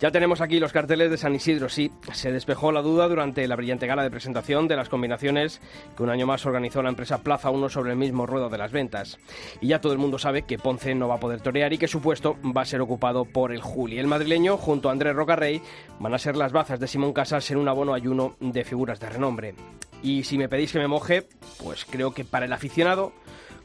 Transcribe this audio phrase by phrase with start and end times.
[0.00, 1.92] Ya tenemos aquí los carteles de San Isidro, sí.
[2.14, 5.60] Se despejó la duda durante la brillante gala de presentación de las combinaciones
[5.94, 8.72] que un año más organizó la empresa Plaza 1 sobre el mismo ruedo de las
[8.72, 9.18] ventas.
[9.60, 11.86] Y ya todo el mundo sabe que Ponce no va a poder torear y que
[11.86, 13.98] su puesto va a ser ocupado por el Juli.
[13.98, 15.60] El madrileño, junto a Andrés Rocarrey,
[15.98, 19.10] van a ser las bazas de Simón Casas en un abono ayuno de figuras de
[19.10, 19.54] renombre.
[20.02, 21.26] Y si me pedís que me moje,
[21.62, 23.12] pues creo que para el aficionado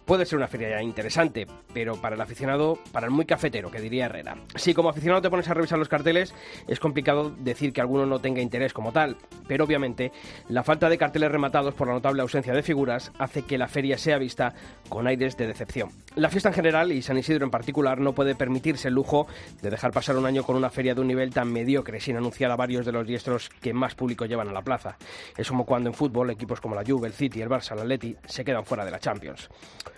[0.06, 4.06] Puede ser una feria interesante, pero para el aficionado, para el muy cafetero, que diría
[4.06, 4.38] Herrera.
[4.54, 6.32] Si como aficionado te pones a revisar los carteles,
[6.68, 10.12] es complicado decir que alguno no tenga interés como tal, pero obviamente
[10.48, 13.98] la falta de carteles rematados por la notable ausencia de figuras hace que la feria
[13.98, 14.54] sea vista
[14.90, 15.90] con aires de decepción.
[16.14, 19.26] La fiesta en general y San Isidro en particular no puede permitirse el lujo
[19.64, 22.52] de dejar pasar un año con una feria de un nivel tan mediocre sin anunciar
[22.52, 24.98] a varios de los diestros que más público llevan a la plaza.
[25.36, 28.16] Es como cuando en fútbol equipos como la Juve, el City, el Barça, el Atleti
[28.28, 29.50] se quedan fuera de la Champions.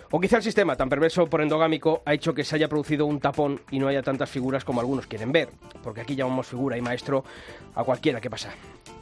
[0.09, 3.19] O quizá el sistema, tan perverso por endogámico, ha hecho que se haya producido un
[3.19, 5.49] tapón y no haya tantas figuras como algunos quieren ver,
[5.83, 7.25] porque aquí llamamos figura y maestro
[7.75, 8.53] a cualquiera que pasa.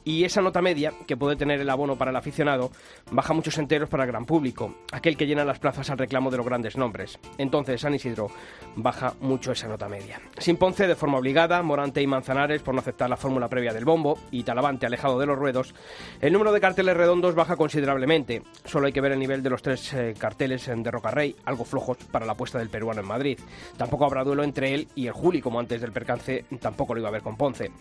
[0.06, 2.72] Y esa nota media que puede tener el abono para el aficionado
[3.11, 6.38] baja muchos enteros para el gran público, aquel que llena las plazas al reclamo de
[6.38, 7.20] los grandes nombres.
[7.39, 8.30] Entonces San Isidro
[8.75, 10.22] baja mucho esa nota media.
[10.38, 13.84] Sin Ponce, de forma obligada, Morante y Manzanares por no aceptar la fórmula previa del
[13.84, 15.73] bombo y Talavante alejado de los ruedos,
[16.22, 18.44] el número de carteles redondos baja considerablemente.
[18.64, 21.97] Solo hay que ver el nivel de los tres eh, carteles de Rocarrey, algo flojos
[22.12, 23.40] para la apuesta del peruano en Madrid.
[23.75, 27.09] Tampoco habrá duelo entre él y el Juli, como antes del percance tampoco lo iba
[27.09, 27.72] a ver con Ponce.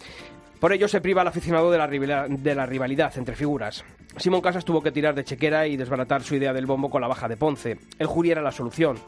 [0.61, 1.79] Por ello se priva al aficionado de
[2.55, 3.85] la, rivalidad entre figuras.
[4.17, 7.09] Simón Casas tuvo que tirar de chequera y desbaratar su idea del bombo con la
[7.09, 7.79] baja de Ponce.
[7.99, 8.99] El Juli era la solución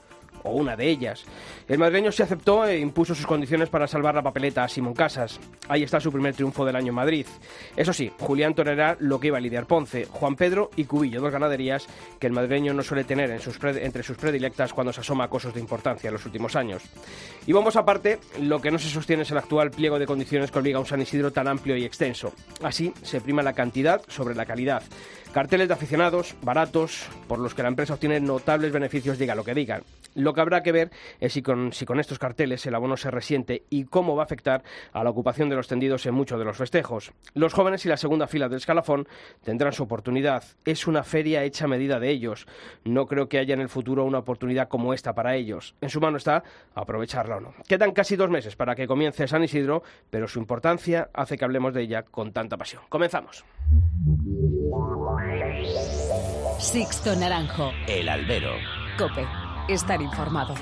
[0.47, 1.25] o una de ellas.
[1.69, 5.41] El madrileño se aceptó e impuso sus condiciones para salvar la papeleta a Simón Casas.
[5.69, 7.27] Ahí está su primer triunfo del año en Madrid.
[7.77, 11.33] Eso sí, Julián torerá lo que iba a lidiar Ponce, Juan Pedro y Cubillo, dos
[11.33, 11.87] ganaderías
[12.19, 15.61] que el madrileño no suele tener entre sus predilectas cuando se asoma a cosas de
[15.61, 16.83] importancia en los últimos años.
[17.47, 20.59] Y vamos aparte, lo que no se sostiene es el actual pliego de condiciones que
[20.59, 22.33] obliga a un San Isidro tan amplio y extenso.
[22.63, 24.83] Así se prima la cantidad sobre la calidad.
[25.33, 29.55] Carteles de aficionados, baratos, por los que la empresa obtiene notables beneficios, diga lo que
[29.55, 29.83] digan.
[30.17, 30.91] Lo que habrá que ver
[31.21, 34.25] es si con, si con estos carteles el abono se resiente y cómo va a
[34.25, 37.13] afectar a la ocupación de los tendidos en muchos de los festejos.
[37.35, 39.07] Los jóvenes y la segunda fila del escalafón
[39.45, 40.43] tendrán su oportunidad.
[40.65, 42.47] Es una feria hecha a medida de ellos.
[42.85, 45.75] No creo que haya en el futuro una oportunidad como esta para ellos.
[45.83, 46.43] En su mano está
[46.75, 47.55] aprovecharla o no.
[47.69, 51.75] Quedan casi dos meses para que comience San Isidro, pero su importancia hace que hablemos
[51.75, 52.83] de ella con tanta pasión.
[52.89, 53.45] Comenzamos.
[56.59, 57.71] Sixto Naranjo.
[57.87, 58.53] El albero.
[58.97, 59.46] Cope.
[59.69, 60.55] Estar informado.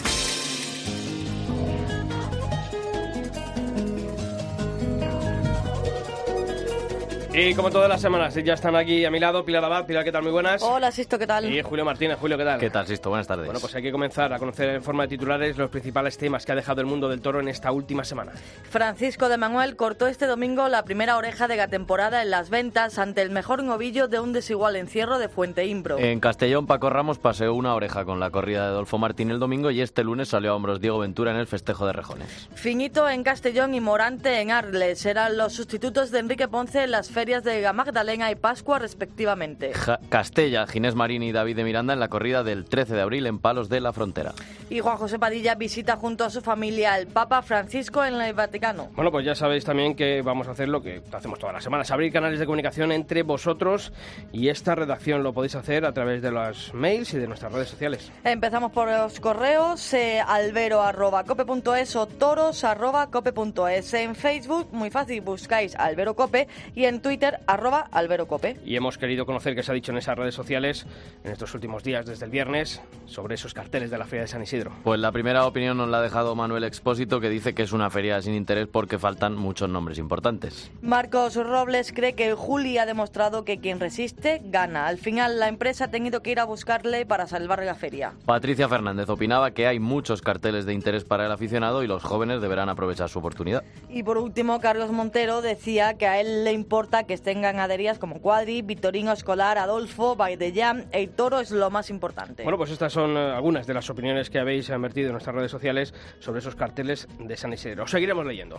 [7.36, 9.86] Y como todas las semanas, ya están aquí a mi lado Pilar Abad.
[9.86, 10.22] Pilar, ¿qué tal?
[10.22, 10.62] Muy buenas.
[10.62, 11.52] Hola, Sisto, ¿qué tal?
[11.52, 12.16] Y Julio Martínez.
[12.16, 12.60] Julio, ¿qué tal?
[12.60, 13.08] ¿Qué tal, Sisto?
[13.08, 13.46] Buenas tardes.
[13.46, 16.52] Bueno, pues hay que comenzar a conocer en forma de titulares los principales temas que
[16.52, 18.30] ha dejado el mundo del toro en esta última semana.
[18.70, 23.00] Francisco de Manuel cortó este domingo la primera oreja de la temporada en las ventas
[23.00, 25.98] ante el mejor novillo de un desigual encierro de Fuente Imbro.
[25.98, 29.72] En Castellón, Paco Ramos paseó una oreja con la corrida de Adolfo Martín el domingo
[29.72, 32.48] y este lunes salió a hombros Diego Ventura en el festejo de Rejones.
[32.54, 37.10] Finito en Castellón y Morante en Arles eran los sustitutos de Enrique Ponce en las
[37.24, 39.72] ferias de Magdalena y Pascua respectivamente.
[40.10, 43.38] Castella, Ginés Marín y David de Miranda en la corrida del 13 de abril en
[43.38, 44.34] Palos de la Frontera.
[44.70, 48.88] Y Juan José Padilla visita junto a su familia al Papa Francisco en el Vaticano.
[48.94, 51.90] Bueno, pues ya sabéis también que vamos a hacer lo que hacemos todas las semanas,
[51.90, 53.92] abrir canales de comunicación entre vosotros
[54.32, 55.22] y esta redacción.
[55.22, 58.10] Lo podéis hacer a través de los mails y de nuestras redes sociales.
[58.24, 63.94] Empezamos por los correos, eh, albero.cope.es o toros.cope.es.
[63.94, 68.56] En Facebook, muy fácil, buscáis Albero Cope y en Twitter, arroba Albero Cope.
[68.64, 70.86] Y hemos querido conocer qué se ha dicho en esas redes sociales
[71.22, 74.42] en estos últimos días, desde el viernes, sobre esos carteles de la Feria de San
[74.42, 74.53] Isidro.
[74.82, 77.90] Pues la primera opinión nos la ha dejado Manuel Expósito, que dice que es una
[77.90, 80.70] feria sin interés porque faltan muchos nombres importantes.
[80.82, 84.86] Marcos Robles cree que Juli ha demostrado que quien resiste gana.
[84.86, 88.12] Al final, la empresa ha tenido que ir a buscarle para salvar la feria.
[88.26, 92.40] Patricia Fernández opinaba que hay muchos carteles de interés para el aficionado y los jóvenes
[92.40, 93.64] deberán aprovechar su oportunidad.
[93.88, 98.20] Y por último, Carlos Montero decía que a él le importa que estén ganaderías como
[98.20, 100.86] Cuadri, Victorino Escolar, Adolfo, Baidellán.
[100.92, 102.42] El toro es lo más importante.
[102.42, 105.50] Bueno, pues estas son eh, algunas de las opiniones que habéis vertido en nuestras redes
[105.50, 107.84] sociales sobre esos carteles de San Isidro.
[107.84, 108.56] Os seguiremos leyendo.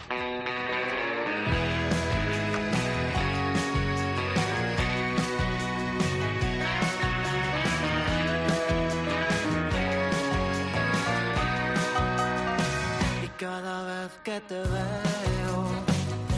[14.25, 15.57] que te veo,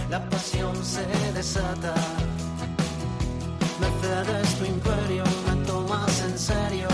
[0.09, 1.93] la pasión se desata.
[3.79, 6.87] Me cedes tu imperio, me tomas en serio,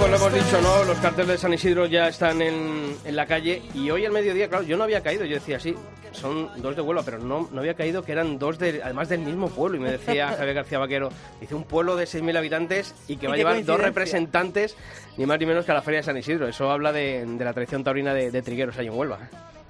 [0.00, 0.84] pues lo hemos dicho, ¿no?
[0.84, 4.48] Los carteles de San Isidro ya están en, en la calle y hoy al mediodía,
[4.48, 5.74] claro, yo no había caído, yo decía, sí,
[6.12, 9.20] son dos de Huelva, pero no, no había caído que eran dos, de, además del
[9.20, 9.76] mismo pueblo.
[9.76, 13.34] Y me decía Javier García Vaquero, dice un pueblo de 6.000 habitantes y que va
[13.34, 14.74] a llevar dos representantes,
[15.18, 16.48] ni más ni menos que a la Feria de San Isidro.
[16.48, 19.18] Eso habla de, de la tradición taurina de, de Trigueros ahí en Huelva.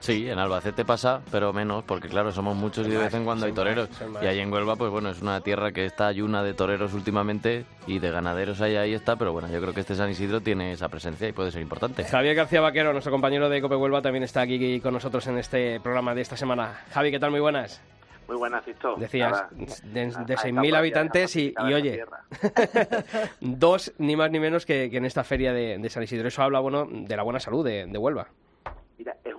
[0.00, 3.44] Sí, en Albacete pasa, pero menos, porque claro, somos muchos y de vez en cuando
[3.44, 3.88] hay toreros.
[4.22, 7.66] Y ahí en Huelva, pues bueno, es una tierra que está ayuna de toreros últimamente
[7.86, 10.72] y de ganaderos ahí, ahí está, pero bueno, yo creo que este San Isidro tiene
[10.72, 12.02] esa presencia y puede ser importante.
[12.04, 15.80] Javier García Vaquero, nuestro compañero de Cope Huelva, también está aquí con nosotros en este
[15.80, 16.80] programa de esta semana.
[16.92, 17.30] Javi, ¿qué tal?
[17.30, 17.82] Muy buenas.
[18.26, 18.94] Muy buenas, Sisto.
[18.96, 22.00] Decías, Nada, de, de a esta 6.000 propia- habitantes y, oye,
[23.40, 26.28] dos ni más ni menos que, que en esta feria de, de San Isidro.
[26.28, 28.28] Eso habla, bueno, de la buena salud de, de Huelva.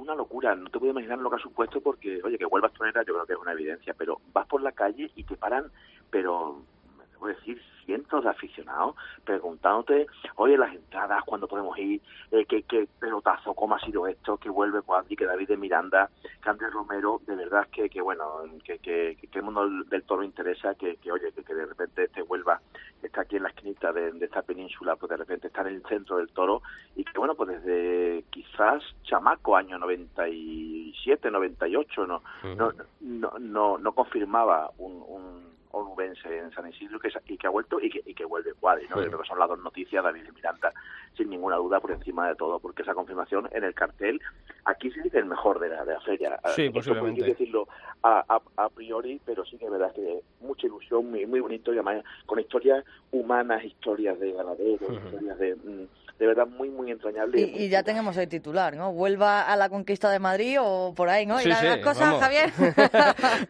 [0.01, 2.73] Una locura, no te puedo imaginar lo que ha supuesto porque, oye, que Huelva es
[2.73, 5.71] tonera yo creo que es una evidencia, pero vas por la calle y te paran,
[6.09, 6.63] pero,
[7.11, 7.61] debo decir,
[7.91, 8.95] cientos de aficionados
[9.25, 10.07] preguntándote,
[10.37, 12.01] oye, las entradas, cuándo podemos ir,
[12.31, 16.09] eh, qué, qué pelotazo, cómo ha sido esto, que vuelve Cuadri, que David de Miranda,
[16.41, 20.23] que Andrés Romero, de verdad que, que bueno, que, que, que el mundo del, toro
[20.23, 22.61] interesa, que, que oye, que, que de repente este Huelva
[23.03, 25.83] está aquí en la esquinita de, de esta península, pues de repente está en el
[25.83, 26.61] centro del toro
[26.95, 32.23] y que bueno, pues desde quizás chamaco, año 97, 98, no,
[32.55, 32.71] no,
[33.01, 37.79] no, no, no confirmaba un, un onubense en San Isidro que, y que ha vuelto
[37.81, 39.01] y que, y que vuelve Cuadri, ¿no?
[39.01, 40.71] Yo creo que son las dos noticias, David y Miranda,
[41.17, 44.21] sin ninguna duda por encima de todo, porque esa confirmación en el cartel,
[44.65, 46.39] aquí se dice el mejor de la, de la feria.
[46.55, 47.21] Sí, Esto posiblemente.
[47.23, 47.67] Hay que decirlo
[48.03, 51.71] a, a, a priori, pero sí que es verdad que mucha ilusión, muy, muy bonito,
[51.73, 55.87] y además con historias humanas, historias de ganaderos, historias de, mm,
[56.19, 57.41] de verdad muy, muy entrañables.
[57.49, 58.93] Y, y ya tenemos el titular, ¿no?
[58.93, 61.39] Vuelva a la conquista de Madrid o por ahí, ¿no?
[61.39, 62.21] Sí, y las sí, las cosas, vamos.
[62.21, 62.51] Javier.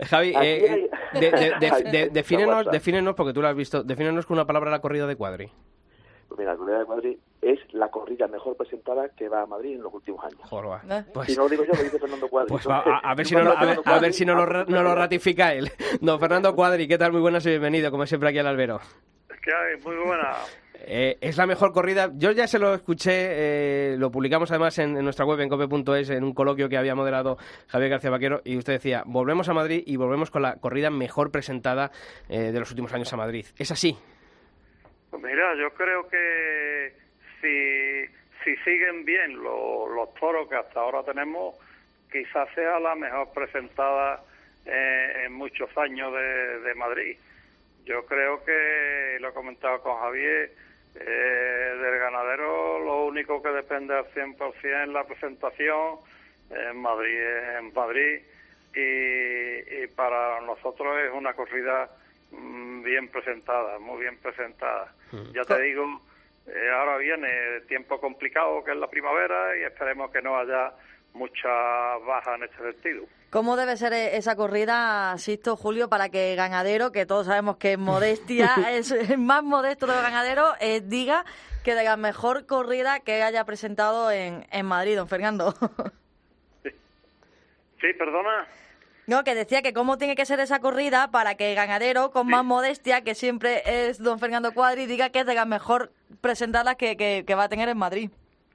[0.09, 4.35] Javi, eh, hay- de- de- de- defínenos, defínenos, porque tú lo has visto, defínenos con
[4.37, 5.51] una palabra la corrida de Cuadri.
[6.27, 9.75] Pues mira, la corrida de Madrid es la corrida mejor presentada que va a Madrid
[9.75, 10.39] en los últimos años.
[10.49, 10.81] Jorba.
[10.89, 11.03] ¿Eh?
[11.13, 12.49] Pues, y no lo digo yo, lo dice Fernando Cuadri.
[12.49, 14.01] pues va, Entonces, a, a ver si yo no, lo- cuando a, ver, Fernando a
[14.01, 15.69] ver si no lo, Cuadri, ra- no lo ratifica él.
[16.01, 17.11] Don Fernando Cuadri, ¿qué tal?
[17.11, 18.79] Muy buenas y bienvenido, como siempre aquí al albero.
[19.41, 19.77] ¿Qué hay?
[19.83, 20.33] Muy buena.
[20.83, 22.09] Eh, es la mejor corrida.
[22.15, 26.09] Yo ya se lo escuché, eh, lo publicamos además en, en nuestra web en cope.es
[26.09, 29.83] en un coloquio que había moderado Javier García Vaquero y usted decía, volvemos a Madrid
[29.85, 31.91] y volvemos con la corrida mejor presentada
[32.29, 33.45] eh, de los últimos años a Madrid.
[33.59, 33.95] ¿Es así?
[35.11, 36.93] Pues mira, yo creo que
[37.41, 38.07] si,
[38.43, 41.53] si siguen bien lo- los toros que hasta ahora tenemos,
[42.11, 44.23] quizás sea la mejor presentada
[44.65, 47.17] eh, en muchos años de, de Madrid.
[47.85, 50.51] Yo creo que, lo he comentado con Javier,
[50.95, 55.99] eh, del ganadero lo único que depende al 100% es la presentación
[56.49, 57.19] en Madrid,
[57.59, 58.21] en Madrid
[58.75, 61.89] y, y para nosotros es una corrida
[62.31, 64.93] mm, bien presentada, muy bien presentada.
[65.33, 66.01] Ya te digo,
[66.47, 70.73] eh, ahora viene tiempo complicado que es la primavera y esperemos que no haya
[71.13, 71.49] mucha
[72.07, 73.05] baja en este sentido.
[73.29, 77.77] ¿Cómo debe ser e- esa corrida, Sisto, Julio, para que Ganadero, que todos sabemos que
[77.77, 81.23] modestia es el más modesto de los ganaderos, eh, diga
[81.63, 85.53] que de la mejor corrida que haya presentado en, en Madrid, don Fernando?
[86.63, 88.47] Sí, perdona.
[89.07, 92.45] No, que decía que cómo tiene que ser esa corrida para que Ganadero, con más
[92.45, 95.91] modestia, que siempre es don Fernando Cuadri, diga que es de las mejor
[96.21, 98.11] presentadas que, que, que va a tener en Madrid.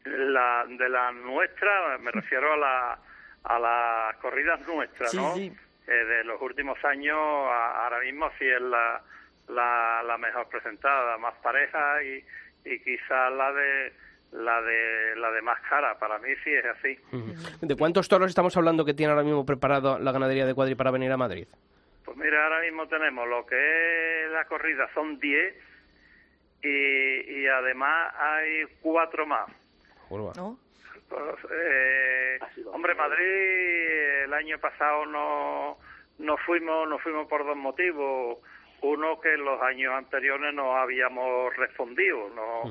[0.06, 2.98] La, de la nuestra, me refiero a, la,
[3.44, 5.34] a las corridas nuestras, Sí, ¿no?
[5.34, 5.52] sí.
[5.88, 9.02] Eh, de los últimos años, a- ahora mismo sí es la,
[9.48, 12.24] la, la mejor presentada, más pareja y,
[12.64, 13.92] y quizás la de
[14.32, 15.96] la de la de más cara.
[15.98, 16.98] Para mí sí es así.
[17.62, 20.90] ¿De cuántos toros estamos hablando que tiene ahora mismo preparado la ganadería de Cuadri para
[20.90, 21.46] venir a Madrid?
[22.04, 25.54] Pues mira, ahora mismo tenemos lo que es la corrida, son 10
[26.62, 29.46] y, y además hay cuatro más.
[30.36, 30.58] ¿No?
[31.08, 32.38] Pues, eh,
[32.72, 35.78] hombre, Madrid el año pasado no
[36.18, 38.38] nos fuimos, nos fuimos por dos motivos.
[38.82, 42.64] Uno que en los años anteriores no habíamos respondido, no,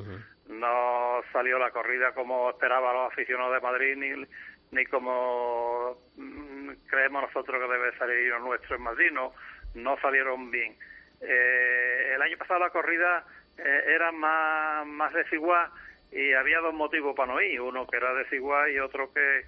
[0.48, 4.28] no salió la corrida como esperaban los aficionados de Madrid ni,
[4.72, 9.34] ni como mm, creemos nosotros que debe salir lo nuestro en Madrid, no,
[9.74, 10.76] no salieron bien.
[11.22, 13.26] Eh, el año pasado la corrida
[13.58, 15.72] eh, era más, más desigual
[16.12, 19.46] y había dos motivos para no ir, uno que era desigual y otro que,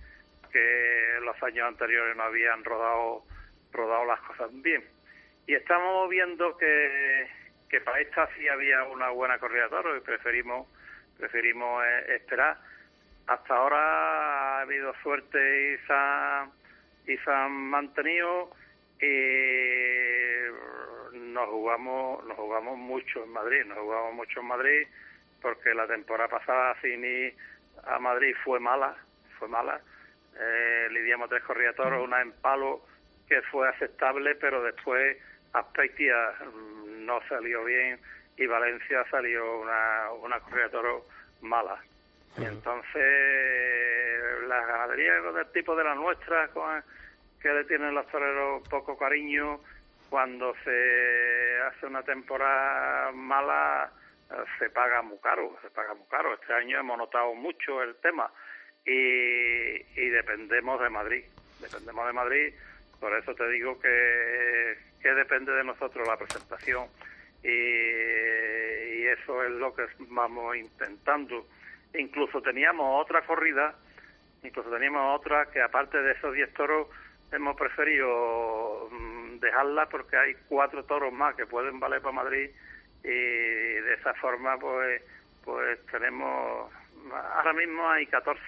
[0.52, 3.24] que los años anteriores no habían rodado,
[3.72, 4.84] rodado las cosas bien.
[5.46, 7.28] Y estamos viendo que,
[7.70, 10.68] que para esta sí había una buena corrida de toros y preferimos,
[11.18, 12.58] preferimos eh, esperar.
[13.28, 13.78] Hasta ahora
[14.58, 15.38] ha habido suerte
[15.74, 16.50] y se, ha-
[17.08, 18.50] y se han mantenido
[19.00, 20.48] y
[21.14, 24.88] nos jugamos, nos jugamos mucho en Madrid, nos jugamos mucho en Madrid
[25.41, 27.32] porque la temporada pasada Cini
[27.86, 28.96] a Madrid fue mala,
[29.39, 29.79] fue mala.
[30.39, 32.82] Eh, lidiamos tres corridas toros, una en palo
[33.27, 35.17] que fue aceptable, pero después
[35.53, 36.15] Aspeitia
[36.53, 38.00] mm, no salió bien
[38.38, 41.03] y Valencia salió una, una corrida de toros
[41.41, 41.77] mala.
[42.38, 43.03] Y entonces
[44.48, 46.84] las ganaderías del tipo de las nuestras, con-
[47.41, 49.60] que le tienen los toreros poco cariño,
[50.10, 53.91] cuando se hace una temporada mala
[54.60, 56.34] se paga muy caro, se paga muy caro.
[56.34, 58.31] Este año hemos notado mucho el tema
[58.86, 61.24] y, dependemos de Madrid,
[61.60, 62.53] dependemos de Madrid,
[63.00, 66.88] por eso te digo que, que depende de nosotros la presentación
[67.43, 71.48] y, y eso es lo que vamos intentando.
[71.93, 73.75] Incluso teníamos otra corrida,
[74.43, 76.88] incluso teníamos otra que aparte de esos 10 toros
[77.31, 82.50] hemos preferido mm, dejarla porque hay cuatro toros más que pueden valer para Madrid
[83.04, 85.01] y de esa forma pues
[85.44, 86.72] pues tenemos
[87.36, 88.39] ahora mismo hay 14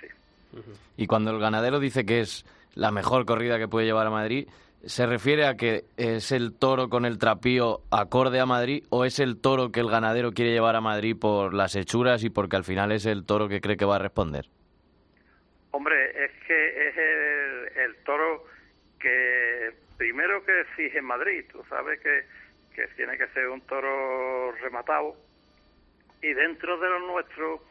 [0.98, 4.48] Y cuando el ganadero dice que es la mejor corrida que puede llevar a Madrid,
[4.86, 9.20] ¿se refiere a que es el toro con el trapío acorde a Madrid o es
[9.20, 12.64] el toro que el ganadero quiere llevar a Madrid por las hechuras y porque al
[12.64, 14.46] final es el toro que cree que va a responder?
[15.72, 18.46] Hombre, es que es el, el toro
[19.00, 22.24] que primero que exige en Madrid, tú sabes que,
[22.76, 25.16] que tiene que ser un toro rematado
[26.22, 27.64] y dentro de lo nuestro,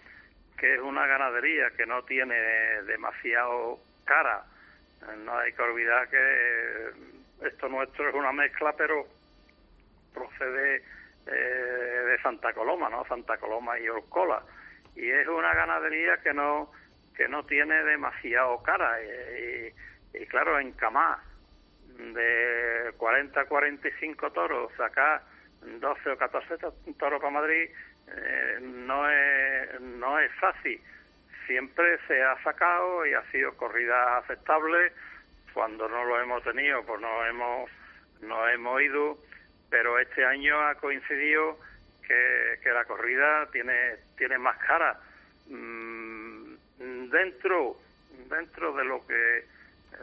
[0.57, 2.35] que es una ganadería que no tiene
[2.87, 4.45] demasiado cara,
[5.25, 6.91] no hay que olvidar que
[7.47, 9.07] esto nuestro es una mezcla, pero
[10.13, 10.83] procede
[11.27, 13.05] eh, de Santa Coloma, ¿no?
[13.05, 14.43] Santa Coloma y Orcola.
[14.97, 16.73] Y es una ganadería que no
[17.15, 18.97] que no tiene demasiado cara.
[19.01, 19.75] eh,
[20.15, 21.23] Y, y claro, en Camá,
[21.99, 25.23] de 40 a 45 toros, sacar
[25.63, 27.69] 12 o 14 to- toros para Madrid,
[28.09, 30.81] eh, no, es, no es fácil.
[31.47, 34.93] Siempre se ha sacado y ha sido corrida aceptable.
[35.53, 37.71] Cuando no lo hemos tenido, pues no hemos,
[38.21, 39.19] no hemos ido.
[39.71, 41.59] Pero este año ha coincidido
[42.07, 44.99] que, que la corrida tiene, tiene más cara.
[45.49, 46.55] Mm,
[47.11, 47.77] dentro,
[48.29, 49.45] dentro de lo que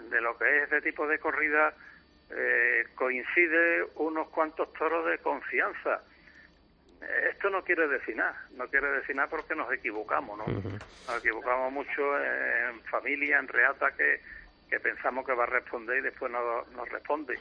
[0.10, 1.74] de lo que es este tipo de corrida
[2.30, 6.02] eh, coincide unos cuantos toros de confianza.
[7.30, 10.46] Esto no quiere decir nada, no quiere decir nada porque nos equivocamos, ¿no?
[10.48, 14.22] Nos equivocamos mucho en familia, en reata, que,
[14.70, 17.38] que pensamos que va a responder y después no nos responde.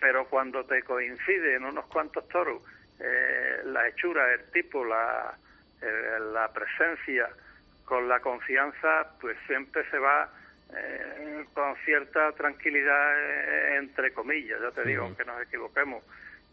[0.00, 2.60] Pero cuando te coinciden unos cuantos toros,
[3.00, 5.34] eh, la hechura, el tipo, la,
[5.80, 7.28] eh, la presencia
[7.84, 10.28] con la confianza, pues siempre se va
[10.74, 16.02] eh, con cierta tranquilidad, eh, entre comillas, ya te digo, aunque nos equivoquemos.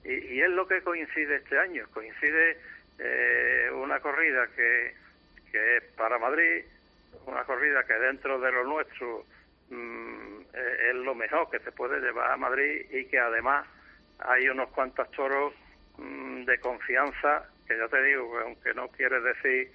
[0.03, 1.85] Y, y es lo que coincide este año.
[1.93, 2.57] Coincide
[2.99, 4.93] eh, una corrida que,
[5.51, 6.63] que es para Madrid,
[7.25, 9.25] una corrida que dentro de lo nuestro
[9.69, 13.65] mm, eh, es lo mejor que se puede llevar a Madrid y que además
[14.19, 15.53] hay unos cuantos toros
[15.97, 19.71] mm, de confianza que ya te digo, que aunque no quiere decir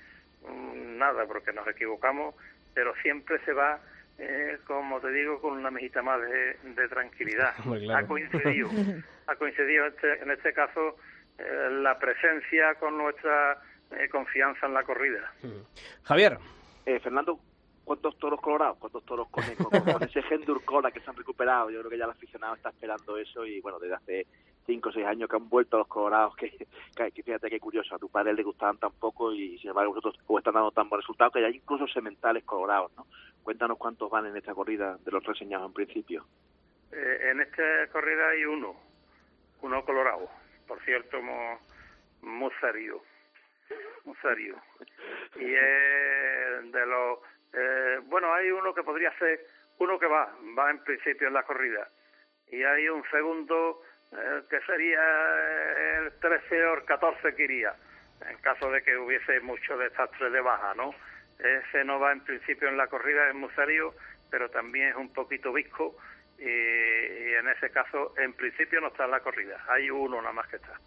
[0.49, 2.35] mm, nada porque nos equivocamos,
[2.75, 3.81] pero siempre se va,
[4.19, 7.55] eh, como te digo, con una mejita más de, de tranquilidad.
[7.65, 8.05] Claro.
[8.05, 8.69] Ha coincidido,
[9.27, 10.97] ha coincidido este- en este caso
[11.39, 13.59] eh, la presencia con nuestra
[13.93, 15.33] eh, confianza en la corrida.
[16.05, 16.37] Javier,
[16.85, 17.39] Eh, Fernando,
[17.85, 18.77] ¿cuántos toros colorados?
[18.79, 21.71] ¿Cuántos toros con, con- con ese gen de Urcola que se han recuperado?
[21.71, 24.27] Yo creo que ya el aficionado está esperando eso y bueno, desde hace
[24.69, 26.51] cinco o seis años que han vuelto los colorados, que,
[26.95, 29.95] que, que fíjate qué curioso, a tu padre le gustaban tan poco y sin embargo
[29.95, 33.07] vosotros os están dando tan buen resultado que hay incluso sementales colorados, ¿no?
[33.43, 36.27] Cuéntanos cuántos van en esta corrida de los reseñados en principio.
[36.93, 38.77] Eh, en esta corrida hay uno,
[39.63, 40.29] uno colorado,
[40.67, 41.57] por cierto, muy,
[42.21, 43.01] muy serio,
[44.05, 44.55] muy serio.
[45.37, 47.21] Y es de los...
[47.55, 49.47] eh, bueno, hay uno que podría ser,
[49.79, 51.89] uno que va, va en principio en la corrida,
[52.51, 53.81] y hay un segundo
[54.13, 55.01] eh, que sería
[55.99, 57.75] el 13 o el 14 que iría,
[58.29, 60.95] en caso de que hubiese mucho desastre de baja, ¿no?
[61.39, 63.95] Ese no va en principio en la corrida, es muy serio,
[64.31, 65.97] pero también es un poquito visco
[66.39, 70.47] y, en ese caso, en principio no está en la corrida, hay uno nada más
[70.47, 70.81] que está.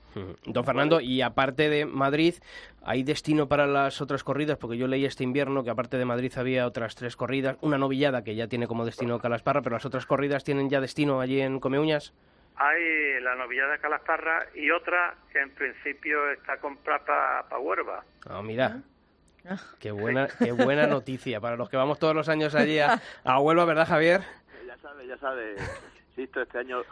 [0.46, 2.36] Don Fernando, y aparte de Madrid,
[2.84, 4.58] ¿hay destino para las otras corridas?
[4.58, 8.24] Porque yo leí este invierno que aparte de Madrid había otras tres corridas, una novillada
[8.24, 11.60] que ya tiene como destino Calasparra, pero las otras corridas tienen ya destino allí en
[11.60, 12.14] Comeuñas.
[12.64, 18.04] Hay la novillada de Calasparra y otra que en principio está comprada para Huerva.
[18.30, 18.82] Ah, mira.
[19.80, 23.40] Qué buena, qué buena noticia para los que vamos todos los años allí a, a
[23.40, 24.22] Huelva, ¿verdad, Javier?
[24.68, 25.60] Ya sabes, ya sabes,
[26.16, 26.84] Sisto, este año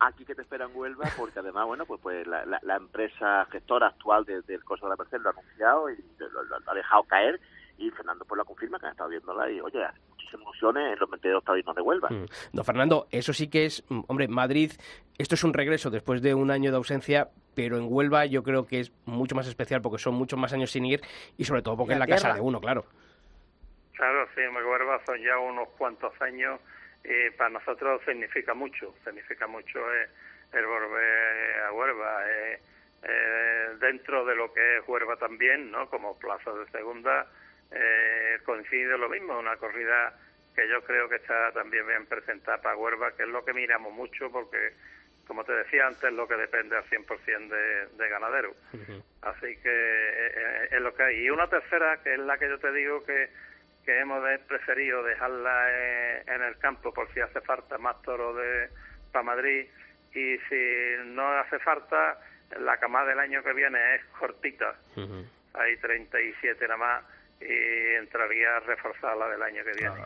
[0.00, 3.46] aquí que te espera en Huelva, porque además, bueno, pues pues la, la, la empresa
[3.50, 6.70] gestora actual de- del Coso de la Merced lo ha anunciado y lo, lo- lo
[6.70, 7.40] ha dejado caer
[7.78, 11.10] y Fernando pues lo confirma que han estado viéndola y, oye, muchísimas ilusiones en los
[11.10, 12.08] 22 taurinos de Huelva.
[12.10, 12.26] Mm.
[12.52, 14.72] Don Fernando, eso sí que es, mm, hombre, Madrid,
[15.18, 18.66] esto es un regreso después de un año de ausencia, pero en Huelva yo creo
[18.66, 21.00] que es mucho más especial porque son muchos más años sin ir
[21.36, 22.84] y sobre todo porque es la la casa de uno, claro.
[23.94, 26.60] Claro, sí, en Huelva son ya unos cuantos años
[27.02, 30.08] y para nosotros significa mucho, significa mucho eh,
[30.52, 32.28] el volver a Huelva.
[32.28, 32.60] eh,
[33.02, 35.88] eh, dentro de lo que es Huelva también, ¿no?
[35.88, 37.26] Como plaza de segunda,
[37.72, 40.14] eh, coincide lo mismo, una corrida
[40.56, 43.92] que yo creo que está también bien presentada para Huelva, que es lo que miramos
[43.92, 44.72] mucho porque,
[45.26, 48.54] como te decía antes, lo que depende al 100% de, de ganadero.
[49.20, 51.24] Así que eh, eh, es lo que hay.
[51.24, 53.28] Y una tercera, que es la que yo te digo que,
[53.84, 58.70] que hemos preferido dejarla eh, en el campo por si hace falta más toro de
[59.12, 59.66] para Madrid.
[60.14, 62.18] Y si no hace falta,
[62.58, 64.74] la camada del año que viene es cortita.
[65.52, 69.96] Hay 37 nada más y entraría a reforzar la del año que viene.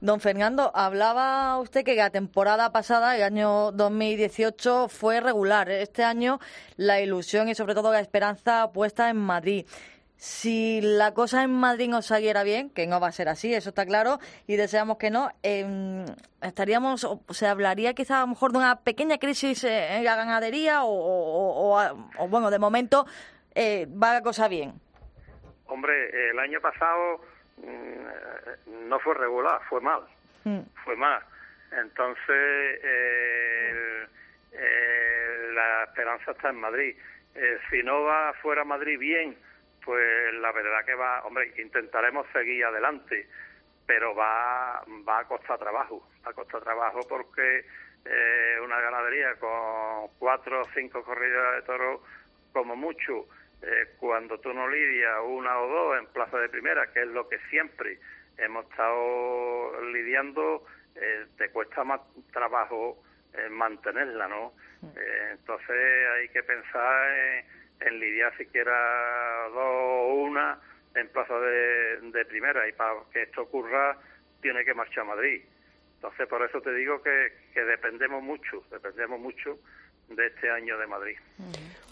[0.00, 5.70] Don Fernando, hablaba usted que la temporada pasada, el año 2018, fue regular.
[5.70, 6.38] Este año
[6.76, 9.66] la ilusión y sobre todo la esperanza puesta en Madrid.
[10.16, 13.70] Si la cosa en Madrid no saliera bien, que no va a ser así, eso
[13.70, 16.04] está claro, y deseamos que no, em,
[16.42, 20.16] estaríamos, o se hablaría quizá a lo mejor de una pequeña crisis eh, en la
[20.16, 23.06] ganadería o, o- o- o- o, bueno, de momento
[23.54, 24.74] eh, va la cosa bien.
[25.70, 27.20] Hombre, el año pasado
[27.58, 30.02] mm, no fue regular, fue mal.
[30.44, 30.60] Mm.
[30.84, 31.22] fue más.
[31.72, 32.26] Entonces,
[32.82, 34.06] eh,
[34.52, 36.96] eh, la esperanza está en Madrid.
[37.34, 39.36] Eh, si no va fuera Madrid bien,
[39.84, 43.28] pues la verdad que va, hombre, intentaremos seguir adelante,
[43.86, 47.64] pero va, va a costar trabajo, va a costar trabajo porque
[48.04, 52.00] eh, una ganadería con cuatro o cinco corridas de toros,
[52.52, 53.26] como mucho,
[53.62, 57.28] eh, cuando tú no lidias una o dos en plaza de primera, que es lo
[57.28, 57.98] que siempre
[58.38, 62.00] hemos estado lidiando, eh, te cuesta más
[62.32, 63.02] trabajo
[63.34, 64.52] eh, mantenerla, ¿no?
[64.96, 67.44] Eh, entonces hay que pensar en,
[67.80, 70.58] en lidiar siquiera dos o una
[70.94, 73.96] en plaza de, de primera y para que esto ocurra
[74.40, 75.44] tiene que marchar a Madrid.
[75.96, 79.58] Entonces por eso te digo que, que dependemos mucho, dependemos mucho
[80.08, 81.18] de este año de Madrid.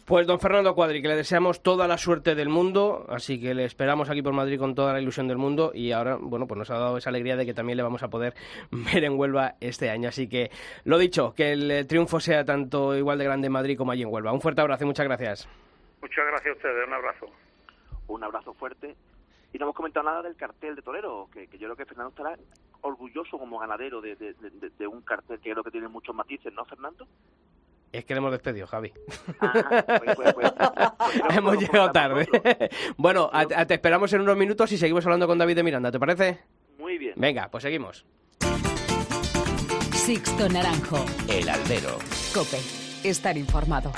[0.09, 3.65] Pues don Fernando Cuadri, que le deseamos toda la suerte del mundo, así que le
[3.67, 6.71] esperamos aquí por Madrid con toda la ilusión del mundo y ahora, bueno, pues nos
[6.71, 8.33] ha dado esa alegría de que también le vamos a poder
[8.71, 10.09] ver en Huelva este año.
[10.09, 10.51] Así que,
[10.85, 14.01] lo dicho, que el eh, triunfo sea tanto igual de grande en Madrid como allí
[14.03, 14.33] en Huelva.
[14.33, 15.47] Un fuerte abrazo y muchas gracias.
[16.01, 17.27] Muchas gracias a ustedes, un abrazo.
[18.07, 18.97] Un abrazo fuerte.
[19.53, 22.11] Y no hemos comentado nada del cartel de torero, que, que yo creo que Fernando
[22.11, 22.35] estará
[22.81, 26.51] orgulloso como ganadero de, de- de- de un cartel que creo que tiene muchos matices,
[26.55, 27.07] ¿no, Fernando?
[27.93, 28.93] Es que le hemos despedido, Javi.
[29.41, 32.29] Pues- pues- pues- pues hemos llegado tarde.
[32.97, 35.91] bueno, a- a- te esperamos en unos minutos y seguimos hablando con David de Miranda,
[35.91, 36.39] ¿te parece?
[36.79, 37.15] Muy bien.
[37.17, 38.05] Venga, pues seguimos.
[39.93, 41.05] Sixto Naranjo.
[41.29, 41.99] El albero.
[42.35, 42.59] Cope.
[43.05, 43.93] Estar informado.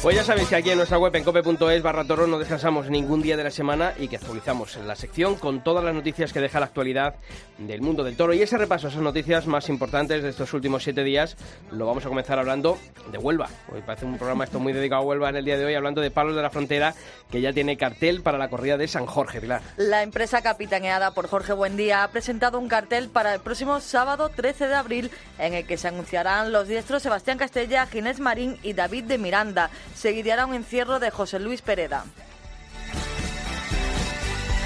[0.00, 3.20] Pues ya sabéis que aquí en nuestra web en cope.es barra toro no descansamos ningún
[3.20, 6.40] día de la semana y que actualizamos en la sección con todas las noticias que
[6.40, 7.16] deja la actualidad
[7.58, 8.32] del mundo del toro.
[8.32, 11.36] Y ese repaso a esas noticias más importantes de estos últimos siete días
[11.72, 12.78] lo vamos a comenzar hablando
[13.10, 13.48] de Huelva.
[13.72, 16.00] Hoy parece un programa esto muy dedicado a Huelva en el día de hoy, hablando
[16.00, 16.94] de Palos de la Frontera,
[17.28, 19.62] que ya tiene cartel para la corrida de San Jorge, Pilar.
[19.78, 24.68] La empresa capitaneada por Jorge Buendía ha presentado un cartel para el próximo sábado 13
[24.68, 29.04] de abril en el que se anunciarán los diestros Sebastián Castella, Ginés Marín y David
[29.04, 29.70] de Miranda.
[29.98, 32.04] Seguiría un encierro de José Luis Pereda.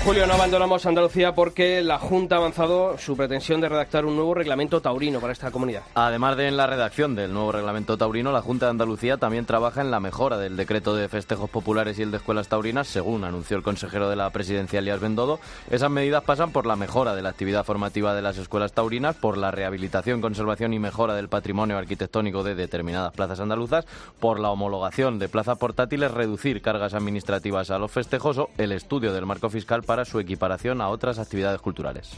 [0.05, 4.35] Julio, no abandonamos Andalucía porque la Junta ha avanzado su pretensión de redactar un nuevo
[4.35, 5.83] reglamento taurino para esta comunidad.
[5.95, 9.81] Además de en la redacción del nuevo reglamento taurino, la Junta de Andalucía también trabaja
[9.81, 13.57] en la mejora del decreto de festejos populares y el de escuelas taurinas, según anunció
[13.57, 15.39] el consejero de la presidencia, Elías Bendodo.
[15.71, 19.39] Esas medidas pasan por la mejora de la actividad formativa de las escuelas taurinas, por
[19.39, 23.87] la rehabilitación, conservación y mejora del patrimonio arquitectónico de determinadas plazas andaluzas,
[24.19, 29.13] por la homologación de plazas portátiles, reducir cargas administrativas a los festejos o el estudio
[29.13, 32.11] del marco fiscal para su equiparación a otras actividades culturales.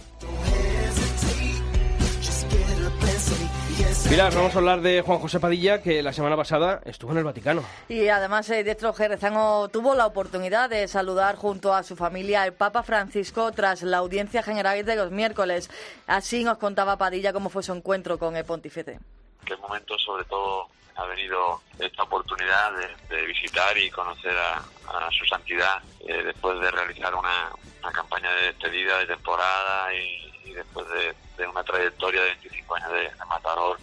[4.09, 7.25] Pilar, vamos a hablar de Juan José Padilla, que la semana pasada estuvo en el
[7.25, 7.65] Vaticano.
[7.89, 12.53] Y además, el diestro jerezano tuvo la oportunidad de saludar junto a su familia al
[12.53, 15.71] Papa Francisco tras la audiencia general de los miércoles.
[16.07, 19.01] Así nos contaba Padilla cómo fue su encuentro con el pontífice.
[19.45, 25.11] qué momento sobre todo ha venido esta oportunidad de, de visitar y conocer a, a
[25.11, 27.51] su santidad eh, después de realizar una,
[27.83, 32.75] una campaña de despedida de temporada y, y después de, de una trayectoria de 25
[32.77, 33.79] años de, de matador.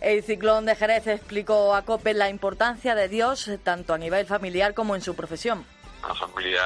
[0.00, 4.74] El ciclón de Jerez explicó a COPE la importancia de Dios tanto a nivel familiar
[4.74, 5.66] como en su profesión.
[6.04, 6.62] Una familia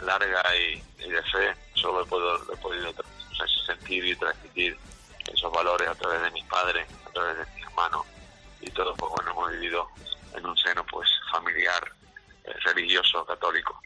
[0.00, 2.92] larga y, y de fe, solo he podido, he podido
[3.66, 4.76] sentir y transmitir
[5.32, 8.06] esos valores a través de mis padres, a través de mis hermanos
[8.66, 9.88] y todos pues bueno hemos vivido
[10.34, 11.92] en un seno pues familiar,
[12.44, 13.80] eh, religioso, católico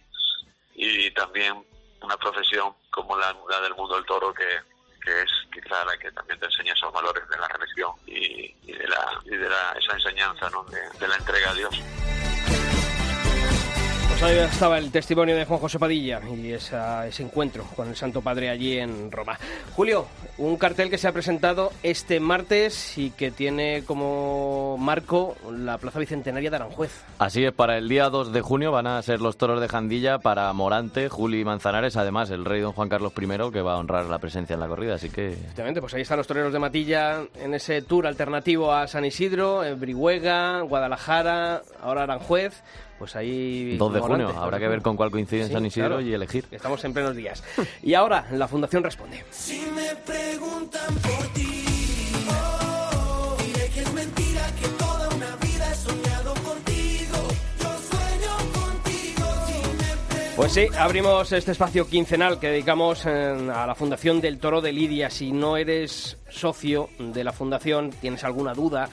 [0.74, 1.64] y también
[2.00, 4.60] una profesión como la, del mundo del toro que,
[5.04, 8.88] que es quizá la que también te enseña esos valores de la religión y, de
[8.88, 10.50] la y de la, esa enseñanza
[10.98, 11.99] de la entrega a Dios.
[14.20, 17.96] Pues ahí estaba el testimonio de Juan José Padilla y esa- ese encuentro con el
[17.96, 19.38] Santo Padre allí en Roma.
[19.74, 20.06] Julio,
[20.36, 26.00] un cartel que se ha presentado este martes y que tiene como marco la Plaza
[26.00, 27.02] Bicentenaria de Aranjuez.
[27.18, 30.18] Así es, para el día 2 de junio van a ser los toros de Jandilla
[30.18, 33.78] para Morante, Juli y Manzanares, además el rey don Juan Carlos I que va a
[33.78, 36.58] honrar la presencia en la corrida, así que Efectivamente, pues ahí están los toreros de
[36.58, 42.62] Matilla en ese tour alternativo a San Isidro, en Brihuega, Guadalajara, ahora Aranjuez.
[43.00, 43.78] Pues ahí.
[43.78, 46.02] 2 de junio, 2 habrá que ver con cuál coincide en Sí, San Isidro claro.
[46.02, 46.44] y elegir.
[46.50, 47.42] Estamos en plenos días.
[47.82, 49.24] Y ahora la Fundación responde.
[49.30, 51.64] Si me preguntan por ti,
[52.28, 57.16] oh, diré que es mentira que toda una vida he soñado contigo.
[57.58, 59.26] Yo sueño contigo.
[59.46, 64.20] Si me preguntan Pues sí, abrimos este espacio quincenal que dedicamos eh, a la Fundación
[64.20, 65.08] del Toro de Lidia.
[65.08, 68.90] Si no eres socio de la Fundación, tienes alguna duda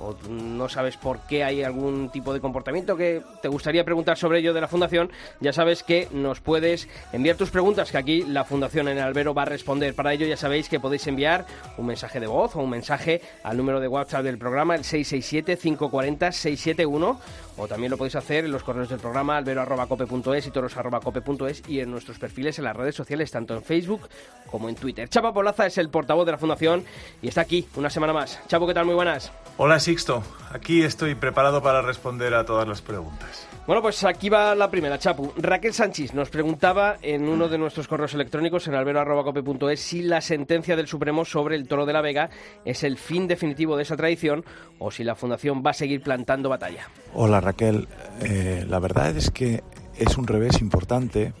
[0.00, 4.40] o no sabes por qué hay algún tipo de comportamiento que te gustaría preguntar sobre
[4.40, 5.10] ello de la Fundación,
[5.40, 9.34] ya sabes que nos puedes enviar tus preguntas que aquí la Fundación en el Albero
[9.34, 9.94] va a responder.
[9.94, 13.56] Para ello ya sabéis que podéis enviar un mensaje de voz o un mensaje al
[13.56, 17.18] número de WhatsApp del programa, el 667-540-671
[17.60, 21.90] o también lo podéis hacer en los correos del programa albero.cope.es y toros.cope.es y en
[21.90, 24.08] nuestros perfiles en las redes sociales, tanto en Facebook
[24.50, 25.08] como en Twitter.
[25.08, 26.84] Chapa Polaza es el portavoz de la Fundación
[27.20, 28.40] y está aquí una semana más.
[28.48, 28.86] Chapo, ¿qué tal?
[28.86, 29.30] Muy buenas.
[29.58, 33.49] Hola Sixto, aquí estoy preparado para responder a todas las preguntas.
[33.70, 35.32] Bueno, pues aquí va la primera, Chapu.
[35.36, 40.74] Raquel Sánchez nos preguntaba en uno de nuestros correos electrónicos en albero.cope.es si la sentencia
[40.74, 42.30] del Supremo sobre el toro de la Vega
[42.64, 44.44] es el fin definitivo de esa tradición
[44.80, 46.88] o si la Fundación va a seguir plantando batalla.
[47.14, 47.86] Hola Raquel,
[48.22, 49.62] Eh, la verdad es que
[49.96, 51.32] es un revés importante,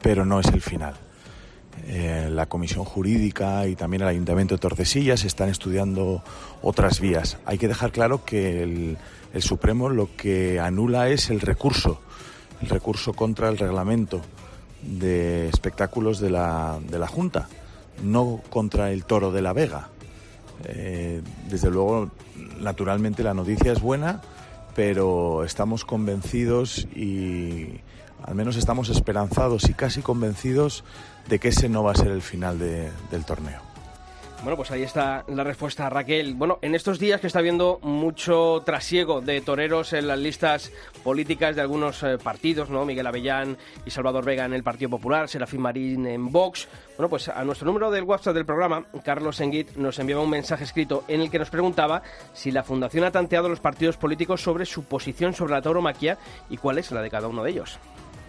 [0.00, 0.94] pero no es el final.
[1.86, 6.22] Eh, la Comisión Jurídica y también el Ayuntamiento de Tordesillas están estudiando
[6.62, 7.38] otras vías.
[7.44, 8.98] Hay que dejar claro que el,
[9.40, 12.00] Supremo lo que anula es el recurso,
[12.62, 14.20] el recurso contra el reglamento
[14.82, 17.48] de espectáculos de la, de la Junta,
[18.04, 19.88] no contra el toro de la Vega.
[20.64, 22.10] Eh, desde luego,
[22.60, 24.22] naturalmente la noticia es buena,
[24.76, 27.80] pero estamos convencidos y
[28.24, 30.82] al menos estamos esperanzados y casi convencidos
[31.28, 33.60] de que ese no va a ser el final de- del torneo.
[34.42, 36.34] Bueno, pues ahí está la respuesta, Raquel.
[36.34, 40.70] Bueno, en estos días que está habiendo mucho trasiego de toreros en las listas
[41.02, 42.84] políticas de algunos eh, partidos, ¿no?
[42.84, 43.56] Miguel Avellán
[43.86, 46.68] y Salvador Vega en el Partido Popular, Serafín Marín en Vox.
[46.98, 50.64] Bueno, pues a nuestro número del WhatsApp del programa, Carlos Enguit nos enviaba un mensaje
[50.64, 52.02] escrito en el que nos preguntaba
[52.34, 56.18] si la Fundación ha tanteado a los partidos políticos sobre su posición sobre la tauromaquia
[56.50, 57.78] y cuál es la de cada uno de ellos.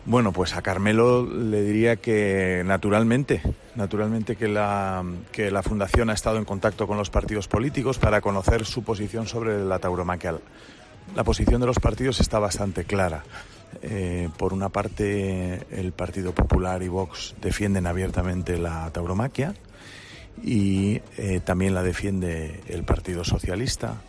[0.08, 3.42] Bueno, pues a Carmelo le diría que naturalmente,
[3.74, 8.22] naturalmente que la, que la Fundación ha estado en contacto con los partidos políticos para
[8.22, 10.36] conocer su posición sobre la tauromaquia.
[11.16, 13.24] La posición de los partidos está bastante clara.
[13.82, 19.56] Eh, por una parte, el Partido Popular y Vox defienden abiertamente la tauromaquia
[20.44, 24.02] y eh, también la defiende el Partido Socialista,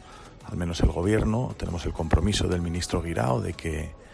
[0.44, 1.54] al menos el Gobierno.
[1.56, 4.05] Tenemos el compromiso del ministro Guirao de que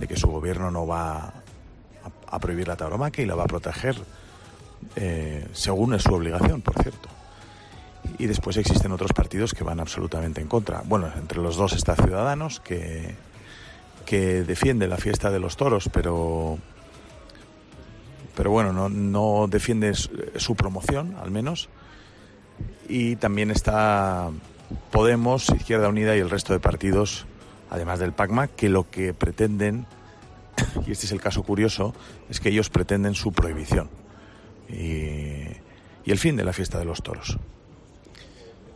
[0.00, 1.32] de que su gobierno no va
[2.26, 3.96] a, prohibir la tauromaquia y la va a proteger
[4.96, 7.08] eh, según es su obligación, por cierto.
[8.18, 10.82] Y después existen otros partidos que van absolutamente en contra.
[10.86, 13.14] Bueno, entre los dos está Ciudadanos, que,
[14.06, 16.58] que defiende la fiesta de los toros, pero,
[18.34, 21.68] pero bueno, no, no defiende su promoción, al menos.
[22.88, 24.30] Y también está
[24.90, 27.26] Podemos, Izquierda Unida y el resto de partidos
[27.70, 29.86] además del PACMA, que lo que pretenden,
[30.86, 31.94] y este es el caso curioso,
[32.28, 33.88] es que ellos pretenden su prohibición
[34.68, 35.46] y,
[36.04, 37.38] el fin de la fiesta de los toros.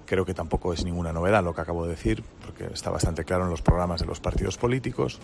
[0.06, 3.44] Creo que tampoco es ninguna novedad lo que acabo de decir, porque está bastante claro
[3.44, 5.18] en los programas de los partidos políticos,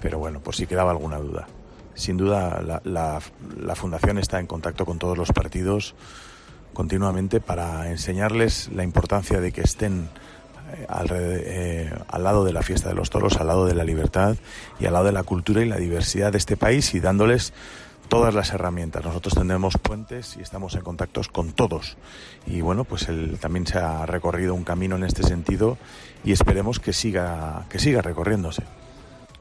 [0.00, 1.48] pero bueno, por si quedaba alguna duda.
[1.94, 3.20] Sin duda, la,
[3.58, 5.96] la Fundación está en contacto con todos los partidos
[6.72, 10.08] continuamente para enseñarles la importancia de que estén
[10.88, 14.36] al, eh, al, lado de la fiesta de los toros, al lado de la libertad
[14.78, 17.52] y al lado de la cultura y la diversidad de este país y dándoles
[18.12, 19.02] todas las herramientas.
[19.02, 21.96] Nosotros tendremos puentes y estamos en contactos con todos.
[22.46, 25.78] Y bueno, pues el, también se ha recorrido un camino en este sentido
[26.22, 28.64] y esperemos que siga, que siga recorriéndose.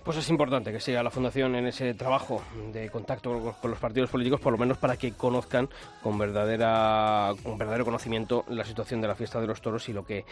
[0.04, 2.42] Pues es importante que siga la Fundación en ese trabajo
[2.74, 5.70] de contacto con los partidos políticos, por lo menos para que conozcan
[6.02, 10.04] con, verdadera, con verdadero conocimiento la situación de la fiesta de los toros y lo
[10.04, 10.26] que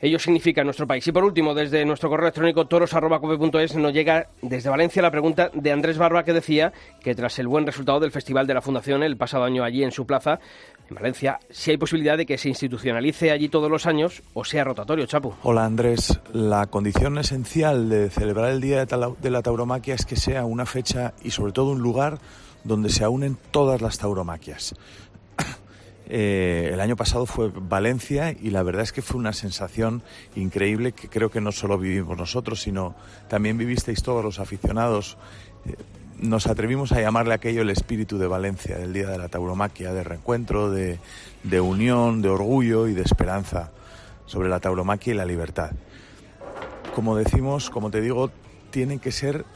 [0.00, 1.06] ello significa en nuestro país.
[1.06, 5.70] Y por último, desde nuestro correo electrónico toros.cope.es nos llega desde Valencia la pregunta de
[5.70, 9.18] Andrés Barba que decía que tras el buen resultado del Festival de la Fundación el
[9.18, 10.40] pasado año allí en su plaza,
[10.90, 15.06] Valencia, si hay posibilidad de que se institucionalice allí todos los años o sea rotatorio,
[15.06, 15.34] Chapu.
[15.44, 20.44] Hola Andrés, la condición esencial de celebrar el Día de la Tauromaquia es que sea
[20.44, 22.18] una fecha y sobre todo un lugar
[22.64, 24.74] donde se unen todas las tauromaquias.
[26.12, 30.02] Eh, el año pasado fue Valencia y la verdad es que fue una sensación
[30.34, 32.96] increíble que creo que no solo vivimos nosotros, sino
[33.28, 35.18] también vivisteis todos los aficionados.
[35.66, 35.76] Eh,
[36.20, 40.04] nos atrevimos a llamarle aquello el espíritu de Valencia, del Día de la Tauromaquia, de
[40.04, 40.98] reencuentro, de,
[41.42, 43.70] de unión, de orgullo y de esperanza
[44.26, 45.70] sobre la tauromaquia y la libertad.
[46.94, 48.30] Como decimos, como te digo,
[48.70, 49.46] tiene que ser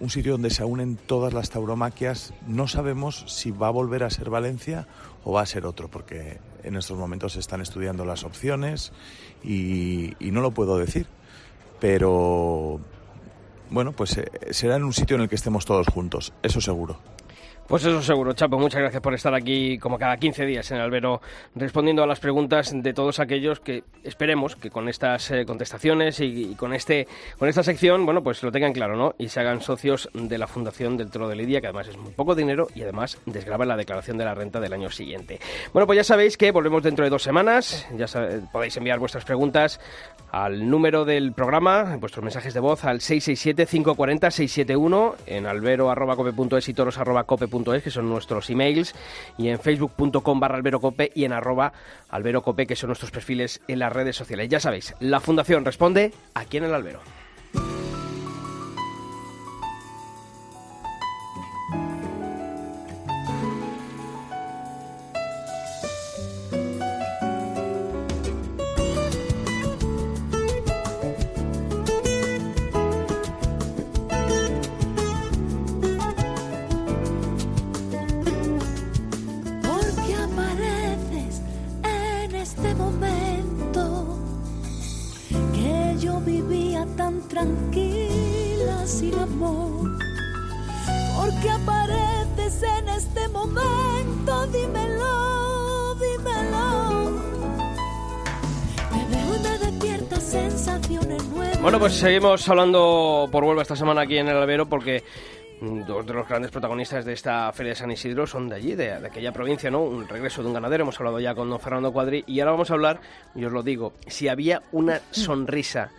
[0.00, 2.32] un sitio donde se unen todas las tauromaquias.
[2.46, 4.88] No sabemos si va a volver a ser Valencia
[5.24, 8.92] o va a ser otro, porque en estos momentos se están estudiando las opciones
[9.44, 11.06] y, y no lo puedo decir.
[11.78, 12.80] Pero
[13.72, 16.98] bueno, pues eh, será en un sitio en el que estemos todos juntos, eso seguro.
[17.72, 18.58] Pues eso seguro, Chapo.
[18.58, 21.22] Muchas gracias por estar aquí como cada 15 días en Albero
[21.54, 26.54] respondiendo a las preguntas de todos aquellos que esperemos que con estas eh, contestaciones y,
[26.56, 27.06] con este
[27.38, 29.14] con esta sección, bueno, pues lo tengan claro, ¿no?
[29.16, 32.12] Y se hagan socios de la Fundación del Toro de Lidia, que además es muy
[32.12, 35.40] poco dinero y además desgraba la declaración de la renta del año siguiente.
[35.72, 37.86] Bueno, pues ya sabéis que volvemos dentro de dos semanas.
[37.96, 38.06] Ya
[38.52, 39.80] podéis enviar vuestras preguntas
[40.32, 47.82] al número del programa, vuestros mensajes de voz al 667-540-671 en albero.cope.es y toros.cope.es es,
[47.82, 48.94] que son nuestros emails,
[49.36, 51.74] y en facebook.com barra alberocope y en arroba
[52.08, 54.48] alberocope, que son nuestros perfiles en las redes sociales.
[54.48, 57.00] Ya sabéis, la Fundación responde aquí en el albero.
[87.32, 89.90] Tranquila sin amor.
[91.16, 97.10] Porque apareces en este momento, dímelo, dímelo.
[98.92, 101.62] Me veo y me despierta sensaciones nuevas.
[101.62, 105.02] Bueno, pues seguimos hablando por vuelva esta semana aquí en el albero porque
[105.62, 108.98] Dos de los grandes protagonistas de esta Feria de San Isidro son de allí, de,
[108.98, 109.82] de aquella provincia, ¿no?
[109.82, 112.72] Un regreso de un ganadero, hemos hablado ya con don Fernando Cuadri, y ahora vamos
[112.72, 113.00] a hablar,
[113.36, 115.92] y os lo digo, si había una sonrisa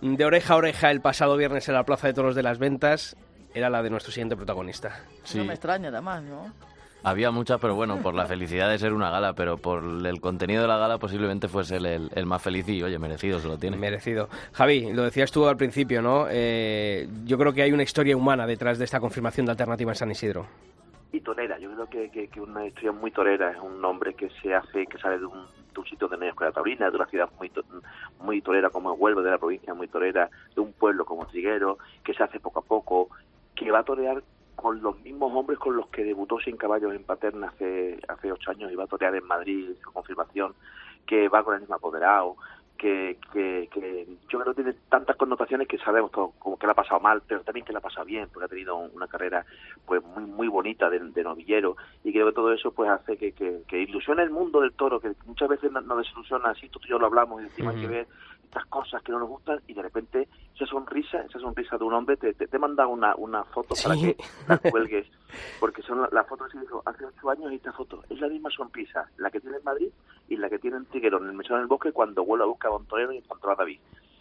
[0.00, 3.16] de oreja a oreja el pasado viernes en la Plaza de Toros de las Ventas,
[3.54, 5.00] era la de nuestro siguiente protagonista.
[5.24, 5.38] Sí.
[5.38, 6.52] No me extraña, además, ¿no?
[7.04, 10.62] Había muchas, pero bueno, por la felicidad de ser una gala, pero por el contenido
[10.62, 13.56] de la gala posiblemente fuese el, el- el más feliz y, oye, merecido se lo
[13.56, 13.76] tiene.
[13.76, 14.28] Merecido.
[14.52, 16.26] Javi, lo decías tú al principio, ¿no?
[16.28, 19.96] Eh, yo creo que hay una historia humana detrás de esta confirmación de alternativa en
[19.96, 20.46] San Isidro.
[21.12, 21.58] y torera.
[21.58, 24.84] Yo creo que, que, que una historia muy torera es un nombre que se hace,
[24.86, 25.46] que sale de un,
[25.78, 27.64] un sitio donde no hay escuela taurina, de una ciudad muy to-
[28.20, 32.14] muy torera como Huelva, de la provincia muy torera, de un pueblo como Triguero, que
[32.14, 33.08] se hace poco a poco,
[33.54, 34.22] que va a torear
[34.56, 38.50] con los mismos hombres con los que debutó sin caballos en Paterna hace, hace ocho
[38.50, 40.54] años y va a torear en Madrid, su confirmación,
[41.06, 42.36] que va con el mismo apoderado,
[42.78, 46.72] que, que, que yo creo que tiene tantas connotaciones que sabemos todo, como que le
[46.72, 49.44] ha pasado mal, pero también que le ha pasado bien, porque ha tenido una carrera
[49.84, 51.76] pues muy muy bonita de, de novillero.
[52.04, 55.00] Y creo que todo eso pues hace que, que, que ilusione el mundo del toro,
[55.00, 57.88] que muchas veces nos, desilusiona, así tú y yo lo hablamos y decimos hay que
[57.88, 58.06] ver
[58.48, 61.92] estas cosas que no nos gustan y de repente esa sonrisa, esa sonrisa de un
[61.94, 64.16] hombre te, te, te manda una, una foto para que
[64.48, 65.06] la cuelgues,
[65.60, 68.28] porque son la- las fotos que dijo hace ocho años y esta foto es la
[68.28, 69.88] misma sonrisa, la que tiene en Madrid
[70.28, 72.70] y la que tiene en Triguero, en el Mesón del Bosque, cuando vuelve a buscar
[72.72, 73.78] a un torero y encontró a David.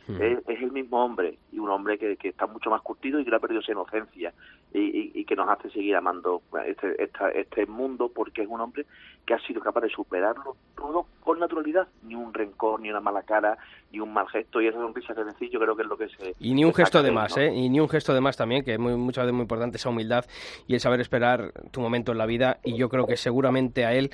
[0.09, 3.25] Es, es el mismo hombre y un hombre que, que está mucho más curtido y
[3.25, 4.33] que no ha perdido esa inocencia
[4.73, 8.61] y, y- y que nos hace seguir amando este, esta- este mundo porque es un
[8.61, 8.85] hombre
[9.25, 13.23] que ha sido capaz de superarlo todo con naturalidad, ni un rencor, ni una mala
[13.23, 13.57] cara,
[13.91, 16.07] ni un mal gesto y esa sonrisa que decís yo creo que es lo que
[16.07, 16.33] se...
[16.39, 17.43] Y ni un gesto de más, ¿no?
[17.43, 17.53] ¿eh?
[17.53, 19.89] Y ni un gesto de más también, que es muy, muchas veces muy importante esa
[19.89, 20.23] humildad
[20.67, 22.59] y el saber esperar tu momento en la vida.
[22.63, 24.11] Y yo creo que seguramente a él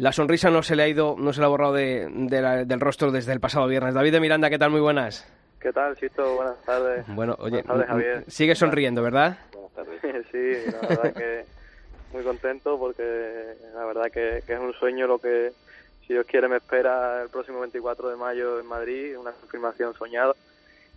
[0.00, 2.64] la sonrisa no se le ha ido, no se le ha borrado de, de la-
[2.64, 3.94] del rostro desde el pasado viernes.
[3.94, 4.70] David de Miranda, ¿qué tal?
[4.70, 5.26] Muy buenas.
[5.60, 6.36] ¿Qué tal, Chito?
[6.36, 7.04] Buenas tardes.
[7.08, 8.24] Bueno, oye, Buenas tardes, Javier.
[8.28, 9.38] sigue sonriendo, ¿verdad?
[9.52, 10.00] Buenas tardes.
[10.32, 11.44] sí, la verdad que
[12.12, 15.52] muy contento porque la verdad que, que es un sueño lo que,
[16.06, 20.32] si Dios quiere, me espera el próximo 24 de mayo en Madrid, una confirmación soñada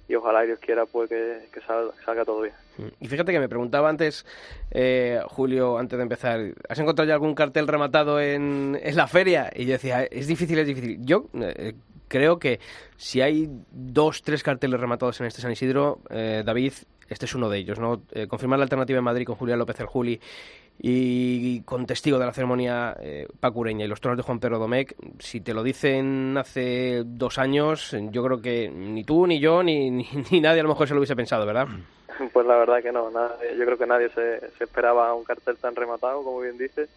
[0.07, 2.53] y ojalá Dios quiera pues que, que salga, salga todo bien.
[2.99, 4.25] Y fíjate que me preguntaba antes,
[4.71, 9.51] eh, Julio, antes de empezar, ¿has encontrado ya algún cartel rematado en, en la feria?
[9.55, 10.97] Y yo decía, es difícil, es difícil.
[11.01, 11.73] Yo eh,
[12.07, 12.59] creo que
[12.97, 16.73] si hay dos, tres carteles rematados en este San Isidro, eh, David,
[17.09, 18.01] este es uno de ellos, ¿no?
[18.11, 20.19] Eh, confirmar la alternativa en Madrid con Julián López el Juli
[20.79, 24.59] y con testigo de la ceremonia eh, Paco Ureña y los toros de Juan Pedro
[24.59, 29.63] Domecq, si te lo dicen hace dos años, yo creo que ni tú, ni yo,
[29.63, 31.67] ni, ni, ni nadie a lo mejor se lo hubiese pensado, ¿verdad?
[32.31, 35.57] Pues la verdad que no, nadie- yo creo que nadie se, se esperaba un cartel
[35.57, 36.87] tan rematado, como bien dices,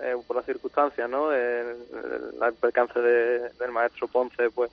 [0.00, 1.32] eh, por las circunstancias, ¿no?
[1.32, 1.66] El,
[2.42, 4.70] el- percance de- del maestro Ponce, pues,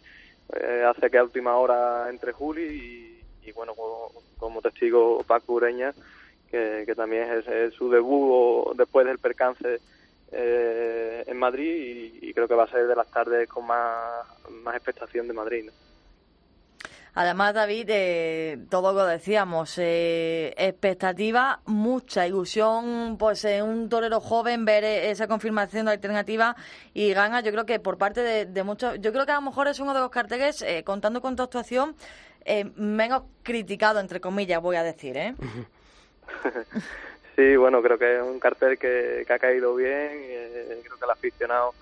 [0.59, 5.91] eh, hace que a última hora entre Juli y, bueno, como, como testigo Paco Ureña,
[6.53, 9.79] que, que también es, es su debut después del percance
[10.31, 14.23] eh, en Madrid y, y creo que va a ser de las tardes con más,
[14.63, 15.71] más expectación de Madrid, ¿no?
[17.15, 24.65] Además, David, eh, todo lo decíamos, eh, expectativa, mucha ilusión, pues en un torero joven
[24.65, 26.55] ver eh, esa confirmación de alternativa
[26.93, 29.41] y gana, yo creo que por parte de, de muchos, yo creo que a lo
[29.41, 31.95] mejor es uno de los carteles, eh, contando con tu actuación,
[32.45, 35.35] eh, menos criticado, entre comillas, voy a decir, ¿eh?
[37.35, 39.89] Sí, bueno, creo que es un cartel que, que ha caído bien.
[40.11, 41.73] eh, creo que el aficionado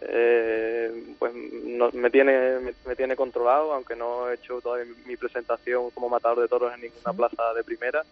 [0.00, 5.16] eh, pues no- me tiene me, me tiene controlado, aunque no he hecho todavía mi,
[5.16, 8.02] presentación como matador de toros en ninguna plaza de primera.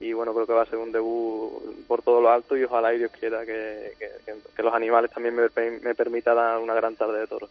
[0.00, 2.92] Y bueno, creo que va a ser un debut por todo lo alto y ojalá
[2.92, 4.10] y Dios quiera que, que-
[4.56, 5.48] que- los animales también me,
[5.82, 7.50] me permitan dar una gran tarde de toros.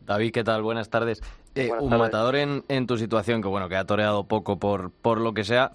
[0.00, 0.62] David, ¿qué tal?
[0.62, 1.20] Buenas tardes.
[1.54, 2.04] Eh, Buenas un tardes.
[2.06, 5.44] matador en, en tu situación, que bueno, que ha toreado poco por, por lo que
[5.44, 5.70] sea,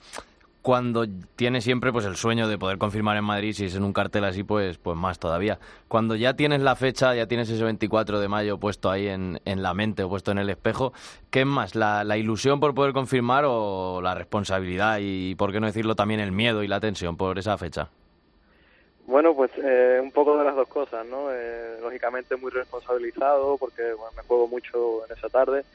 [0.64, 3.92] cuando tiene siempre pues el sueño de poder confirmar en Madrid, si es en un
[3.92, 5.60] cartel así, pues, pues más todavía.
[5.90, 9.62] Cuando ya tienes la fecha, ya tienes ese 24 de mayo puesto ahí en, en
[9.62, 10.94] la mente o puesto en el espejo,
[11.30, 11.76] ¿qué es más?
[11.76, 16.22] La, ¿La ilusión por poder confirmar o la responsabilidad y, por qué no decirlo, también
[16.22, 17.90] el miedo y la tensión por esa fecha?
[19.06, 21.28] Bueno, pues eh, un poco de las dos cosas, ¿no?
[21.30, 25.66] Eh, lógicamente muy responsabilizado porque bueno, me juego mucho en esa tarde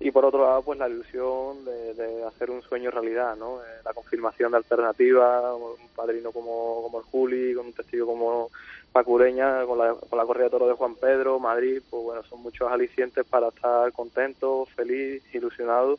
[0.00, 3.60] y por otro lado pues la ilusión de, de hacer un sueño realidad, ¿no?
[3.60, 8.50] Eh, la confirmación de alternativa, un padrino como, como el Juli, con un testigo como
[8.92, 12.22] Paco Ureña, con la, con la corrida de toro de Juan Pedro, Madrid, pues bueno,
[12.24, 15.98] son muchos alicientes para estar contento, feliz, ilusionado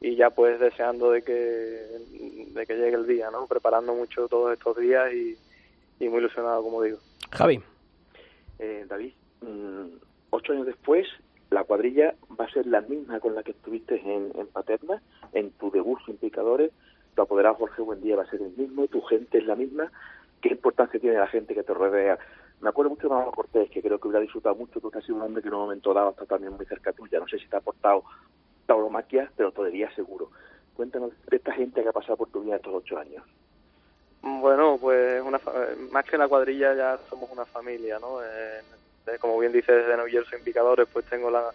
[0.00, 3.46] y ya pues deseando de que, de que llegue el día, ¿no?
[3.46, 5.38] Preparando mucho todos estos días y,
[6.00, 6.98] y muy ilusionado, como digo.
[7.30, 7.62] Javi.
[8.58, 9.86] Eh, David, mm,
[10.30, 11.06] ocho años después,
[11.52, 15.70] la cuadrilla va a ser la misma con la que estuviste en, Paterna, en tu
[15.70, 16.70] debut sin picadores.
[17.14, 19.90] tu apoderado Jorge Buendía va a ser el mismo, tu gente es la misma,
[20.40, 22.18] ¿qué importancia tiene la gente que te rodea?
[22.60, 25.04] Me acuerdo mucho de Manolo Cortés, que creo que hubiera disfrutado mucho, tú que has
[25.04, 27.38] sido un hombre que en un momento dado está también muy cerca tuya, no sé
[27.38, 28.04] si te ha aportado
[28.66, 30.30] tauromaquia, pero todavía seguro.
[30.74, 33.22] Cuéntanos de esta gente que ha pasado por tu vida estos ocho años.
[34.22, 35.52] Bueno, pues una fa-
[35.90, 38.22] más que la cuadrilla ya somos una familia, ¿no?
[38.22, 38.62] Eh, eh,
[39.20, 41.50] como bien dices, desde Novillero sin picadores, pues tengo la,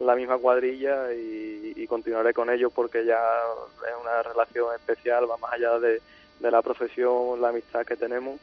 [0.00, 3.20] la misma cuadrilla y, continuaré con ellos porque ya
[3.88, 6.02] es una relación especial, va más allá de,
[6.40, 8.40] de la profesión, la amistad que tenemos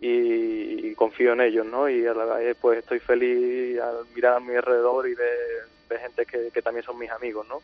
[0.00, 1.88] y, confío en ellos, ¿no?
[1.88, 6.26] Y a la vez pues estoy feliz al mirar a mi alrededor y ver gente
[6.26, 7.62] que, que también son mis amigos, ¿no?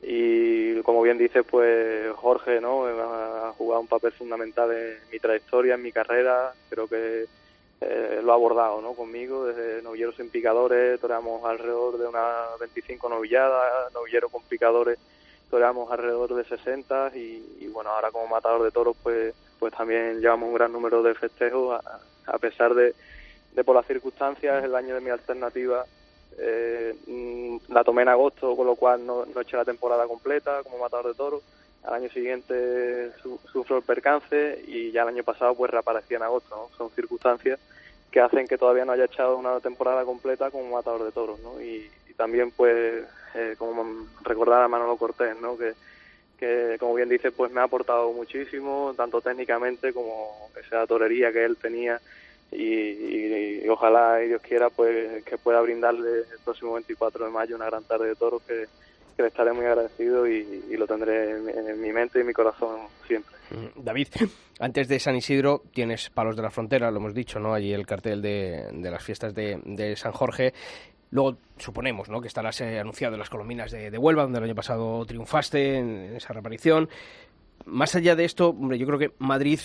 [0.00, 5.74] y como bien dices pues Jorge no ha jugado un papel fundamental en mi trayectoria
[5.74, 7.26] en mi carrera creo que
[7.80, 13.08] eh, lo ha abordado no conmigo desde novilleros sin picadores toreamos alrededor de unas 25
[13.08, 14.98] novilladas novilleros con picadores
[15.50, 20.20] toreamos alrededor de 60 y, y, bueno ahora como matador de toros pues pues también
[20.20, 21.80] llevamos un gran número de festejos
[22.26, 22.94] a, pesar de,
[23.54, 25.84] de por las circunstancias el año de mi alternativa
[26.38, 30.62] eh, mm, la tomé en agosto, con lo cual no, no eché la temporada completa
[30.62, 31.42] como matador de toros.
[31.84, 36.22] Al año siguiente su, sufro el percance y ya el año pasado pues reaparecí en
[36.22, 36.54] agosto.
[36.54, 36.76] ¿no?
[36.76, 37.58] Son circunstancias
[38.10, 41.38] que hacen que todavía no haya echado una temporada completa como matador de toros.
[41.40, 41.60] ¿no?
[41.60, 43.04] Y, y también pues
[43.34, 45.56] eh, como recordar a Manolo Cortés, ¿no?
[45.56, 45.74] que,
[46.38, 51.44] que como bien dice pues me ha aportado muchísimo, tanto técnicamente como esa torería que
[51.44, 52.00] él tenía
[52.50, 57.30] y, y, y, ojalá y Dios quiera pues que pueda brindarle el próximo 24 de
[57.30, 58.66] mayo una gran tarde de toros que,
[59.18, 62.82] que le estaré muy agradecido y, lo tendré en, mi mente y en mi corazón
[63.04, 63.34] siempre.
[63.74, 64.06] David,
[64.60, 67.52] antes de San Isidro tienes Palos de la Frontera, lo hemos dicho, ¿no?
[67.52, 70.54] Allí el cartel de, las fiestas de, San Jorge.
[71.10, 72.20] Luego suponemos ¿no?
[72.20, 76.14] que estarás eh, anunciado en las colombinas de, Huelva, donde el año pasado triunfaste en,
[76.14, 76.88] esa reaparición.
[77.66, 79.58] Más allá de esto, hombre, yo creo que Madrid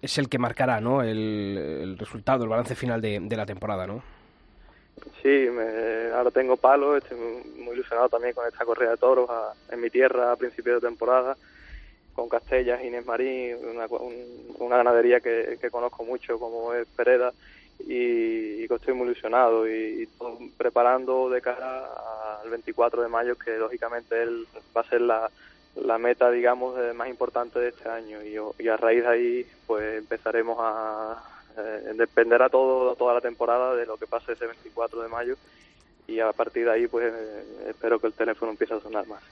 [0.00, 1.02] es el que marcará ¿no?
[1.02, 4.02] el, el resultado, el balance final de, de, la temporada, ¿no?
[5.22, 9.28] Sí, me, ahora tengo palo, estoy muy ilusionado también con esta corrida de toros
[9.70, 11.36] en mi tierra a principios de temporada,
[12.14, 17.32] con Castellas, Inés Marín, una, un, una ganadería que, que, conozco mucho como es Pereda
[17.80, 20.08] y, y estoy muy ilusionado y,
[20.56, 21.86] preparando de cara
[22.42, 25.30] al 24 de mayo que lógicamente él va a ser la
[25.76, 28.22] la meta, digamos, eh, más importante de este año.
[28.22, 31.22] Y, y, a raíz de ahí, pues empezaremos a
[31.58, 35.36] eh, dependerá todo toda la temporada de lo que pase ese 24 de mayo
[36.06, 39.22] y a partir de ahí, pues eh, espero que el teléfono empiece a sonar más.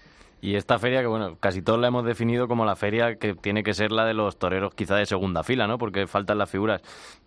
[0.41, 3.63] Y esta feria que, bueno, casi todos la hemos definido como la feria que tiene
[3.63, 5.79] que ser la de los toreros quizá de segunda fila, ¿no?
[5.79, 6.83] Porque faltan las figuras.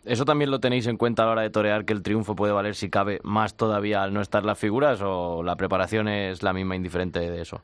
[0.05, 2.53] ¿Eso también lo tenéis en cuenta a la hora de torear, que el triunfo puede
[2.53, 6.53] valer, si cabe, más todavía al no estar las figuras o la preparación es la
[6.53, 7.63] misma indiferente de eso?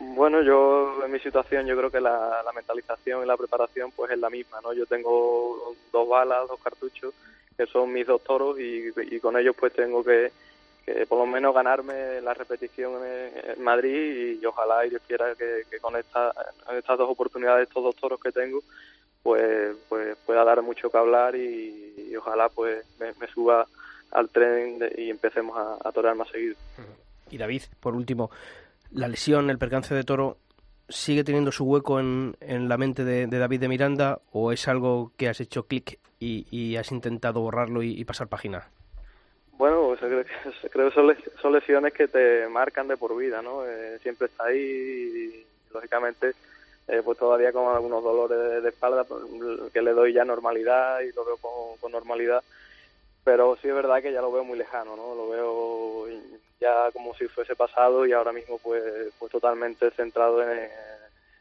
[0.00, 4.18] Bueno, yo en mi situación yo creo que la, mentalización y la preparación pues es
[4.18, 4.72] la misma, ¿no?
[4.72, 7.12] Yo tengo dos balas, dos cartuchos,
[7.54, 8.90] que son mis dos toros y,
[9.20, 10.32] con ellos pues tengo que,
[10.86, 15.78] que, por lo menos ganarme la repetición en, Madrid y, ojalá y Dios quiera que,
[15.82, 16.32] con esta,
[16.72, 18.60] estas dos oportunidades, estos dos toros que tengo,
[19.22, 23.66] pues, pues pueda dar mucho que hablar y, ojalá pues me, me, suba
[24.12, 26.56] al tren de, y empecemos a, a torear más seguido.
[27.30, 28.30] Y David, por último,
[28.92, 30.38] la lesión, el percance de toro,
[30.88, 34.66] sigue teniendo su hueco en, en la mente de, de, David de Miranda o es
[34.68, 38.68] algo que has hecho clic y, y, has intentado borrarlo y, y pasar página?
[39.52, 39.94] Bueno,
[40.72, 43.66] creo que son, son lesiones que te marcan de por vida, ¿no?
[43.66, 46.32] Eh, siempre está ahí y, lógicamente,
[46.88, 49.06] eh, pues todavía con algunos dolores de, de, espalda
[49.72, 52.42] que le doy ya normalidad y lo veo con, con normalidad
[53.24, 55.14] pero sí es verdad que ya lo veo muy lejano, ¿no?
[55.14, 56.08] Lo veo
[56.60, 58.82] ya como si fuese pasado y ahora mismo pues
[59.18, 60.68] pues totalmente centrado en,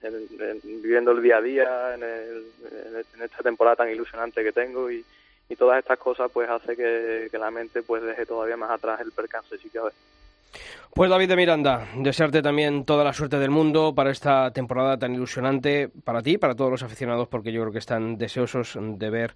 [0.02, 2.46] en, en viviendo el día a día, en, el,
[3.16, 5.06] en, esta temporada tan ilusionante que tengo y,
[5.58, 9.56] todas estas cosas pues hace que, la mente pues deje todavía más atrás el percance,
[9.56, 9.94] a ver.
[10.94, 15.16] Pues David de Miranda, desearte también toda la suerte del mundo para esta temporada tan
[15.16, 19.34] ilusionante para ti, para todos los aficionados, porque yo creo que están deseosos de ver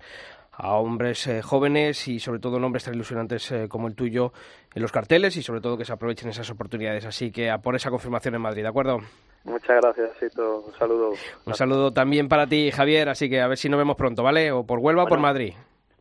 [0.56, 4.32] a hombres eh, jóvenes y sobre todo nombres tan ilusionantes eh, como el tuyo
[4.74, 7.06] en los carteles y sobre todo que se aprovechen esas oportunidades.
[7.06, 9.00] Así que a por esa confirmación en Madrid, ¿de acuerdo?
[9.44, 10.60] Muchas gracias, Cito.
[10.60, 11.10] Un saludo.
[11.46, 13.10] Un saludo también para ti, Javier.
[13.10, 14.52] Así que a ver si nos vemos pronto, ¿vale?
[14.52, 15.08] O por Huelva bueno.
[15.08, 15.54] o por Madrid.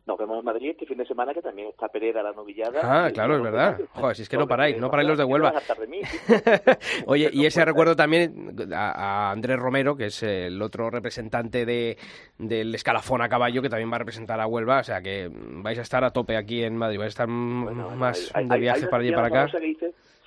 [0.05, 2.81] Nos vemos en Madrid este fin de semana, que también está Pereda la novillada.
[2.83, 3.79] Ah, claro, es verdad.
[3.93, 5.53] Joder, si es que no paráis, no paráis los de Huelva.
[7.05, 11.97] Oye, y ese recuerdo también a, Andrés Romero, que es el otro representante de,
[12.37, 14.79] del escalafón a caballo, que también va a representar a Huelva.
[14.79, 17.91] O sea, que vais a estar a tope aquí en Madrid, vais a estar bueno,
[17.91, 19.47] más hay, de viaje hay para allí y para acá.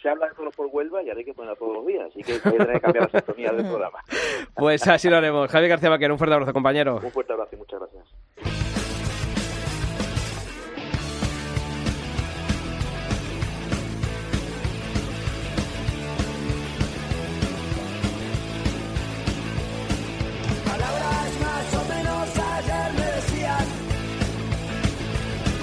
[0.01, 2.07] Se habla toros por Huelva y ahora hay que ponerla todos los días.
[2.09, 3.99] Así que voy a tener que cambiar la sintonía del programa.
[4.55, 5.51] Pues así lo haremos.
[5.51, 7.01] Javier García Vaquero, un fuerte abrazo, compañero.
[7.03, 8.76] Un fuerte abrazo y muchas gracias.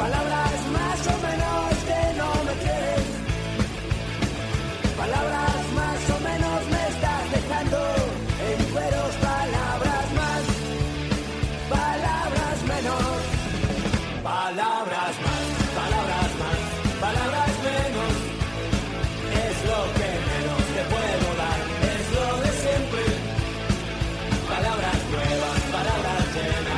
[0.04, 3.06] Palabras más o menos que no me quieres
[4.98, 5.43] Palabras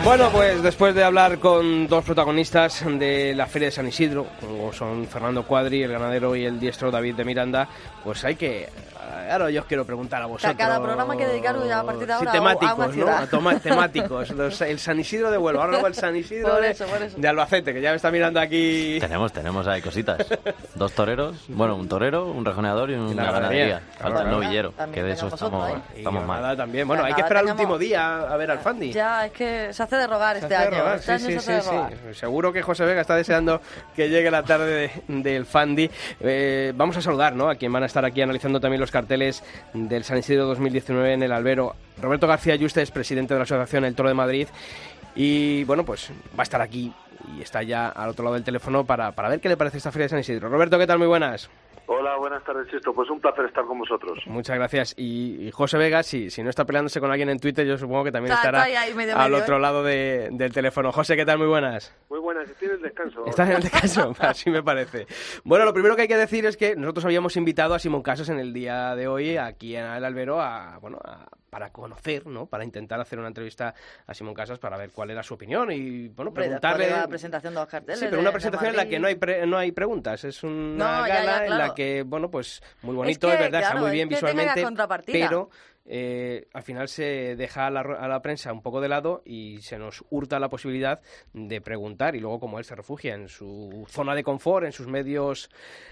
[0.05, 4.71] Bueno, pues después de hablar con dos protagonistas de la Feria de San Isidro, como
[4.71, 7.67] son Fernando Cuadri, el ganadero, y el diestro David de Miranda,
[8.03, 8.69] pues hay que...
[9.29, 10.53] Ahora yo os quiero preguntar a vosotros...
[10.53, 12.95] a cada programa hay que dedicarlo ya a partir de Sí, ahora a- una temáticos,
[12.95, 13.09] ¿no?
[13.09, 14.29] A toma- temáticos.
[14.31, 17.01] Los- el San Isidro de Huelva, ahora luego el San Isidro Por de, eso, por
[17.01, 17.17] eso.
[17.17, 18.97] de Albacete, que ya me está mirando aquí...
[18.99, 20.25] Tenemos, tenemos ahí cositas.
[20.75, 23.65] Dos toreros, bueno, un torero, un rejoneador y una la ganadería.
[23.65, 23.81] ganadería.
[23.97, 24.31] Falta el Claro.
[24.41, 26.57] novillero, También que de eso estamos, estamos mal.
[26.57, 26.87] También.
[26.87, 28.91] Bueno, hay que esperar el último día a ver al Fandi.
[28.91, 30.93] Ya, es que se hace de rogar este de año.
[30.93, 31.91] este sí, año sí, se hace sí, de rogar.
[31.91, 32.19] sí.
[32.19, 33.61] Seguro que José Vega está deseando
[33.95, 35.89] que llegue la tarde de- del Fandi.
[36.19, 37.49] Eh, vamos a saludar ¿no?
[37.49, 39.14] a quien van a estar aquí analizando también los carteles
[39.73, 41.75] del San Isidro 2019 en el Albero.
[42.01, 44.47] Roberto García Yuste es presidente de la Asociación El Toro de Madrid
[45.15, 46.93] y bueno, pues va a estar aquí
[47.37, 49.91] y está ya al otro lado del teléfono para, para ver qué le parece esta
[49.91, 50.49] feria de San Isidro.
[50.49, 50.99] Roberto, ¿qué tal?
[50.99, 51.49] Muy buenas.
[51.87, 52.93] Hola, buenas tardes, Sisto.
[52.93, 54.17] Pues un placer estar con vosotros.
[54.25, 54.93] Muchas gracias.
[54.97, 58.03] Y, y José Vega, si, si no está peleándose con alguien en Twitter, yo supongo
[58.05, 59.59] que también Está- estará está ahí, ahí, medio, al medio, otro ¿eh?
[59.59, 60.91] lado de- del teléfono.
[60.91, 61.37] José, ¿qué tal?
[61.37, 61.95] Muy buenas.
[62.09, 63.25] Muy buenas, tienes descanso.
[63.27, 65.05] Estás en el descanso, así me parece.
[65.43, 68.29] Bueno, lo primero que hay que decir es que nosotros habíamos invitado a Simón Casas
[68.29, 72.47] en el día de hoy aquí en el Albero a, bueno, a- para conocer, ¿no?
[72.47, 73.73] Para intentar hacer una entrevista
[74.07, 76.89] a Simón Casas para ver cuál era su opinión y, bueno, Hombre, preguntarle...
[76.89, 77.97] la presentación de los carteles.
[78.01, 80.51] Sí, pero una presentación en la que no hay pre- no hay preguntas, es una
[80.99, 83.85] No, ya, gala en la que, bueno, pues muy bonito, que, es verdad, está muy
[83.85, 85.49] es bien que tenga visualmente, pero
[85.85, 89.21] eh, al final se deja a la, ro- a la prensa un poco de lado
[89.25, 90.99] y se nos hurta la posibilidad
[91.33, 94.87] de preguntar y luego como él se refugia en su zona de confort, en sus
[94.87, 95.49] medios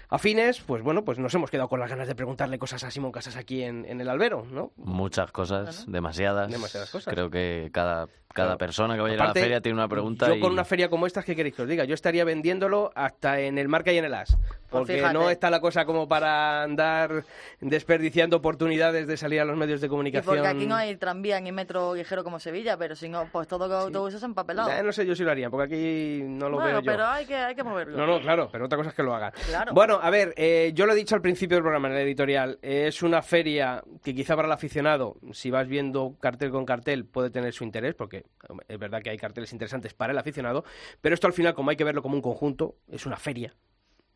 [0.08, 3.12] afines, pues bueno, pues nos hemos quedado con las ganas de preguntarle cosas a Simón
[3.12, 4.72] Casas aquí en, en el albero, ¿no?
[4.76, 6.50] Muchas cosas, demasiadas.
[6.50, 7.12] Demasiadas cosas.
[7.12, 8.58] Creo que cada, cada Claro.
[8.58, 10.40] persona que vaya a ir a la Aparte, feria tiene una pregunta Yo y...
[10.40, 11.84] con una feria como esta, ¿qué queréis que os diga?
[11.84, 14.36] Yo estaría vendiéndolo hasta en el marca y en el as.
[14.70, 15.14] Porque fíjate.
[15.14, 17.24] no está la cosa como para andar
[17.60, 20.36] desperdiciando oportunidades de salir a los medios de Y comunicación.
[20.36, 23.68] porque aquí no hay tranvía ni metro ligero como Sevilla, pero si no, pues todo
[23.68, 24.72] con autobuses empapelados.
[24.72, 26.90] Ya, no sé yo si lo haría, porque aquí no lo bueno, veo yo.
[26.90, 27.96] pero hay que, hay que moverlo.
[27.96, 29.32] No, no, claro, pero otra cosa es que lo hagan.
[29.46, 29.72] Claro.
[29.74, 32.58] Bueno, a ver, eh, yo lo he dicho al principio del programa, en el editorial,
[32.62, 37.04] eh, es una feria que quizá para el aficionado, si vas viendo cartel con cartel,
[37.04, 38.24] puede tener su interés, porque
[38.68, 40.64] es verdad que hay carteles interesantes para el aficionado,
[41.00, 43.54] pero esto al final, como hay que verlo como un conjunto, es una feria,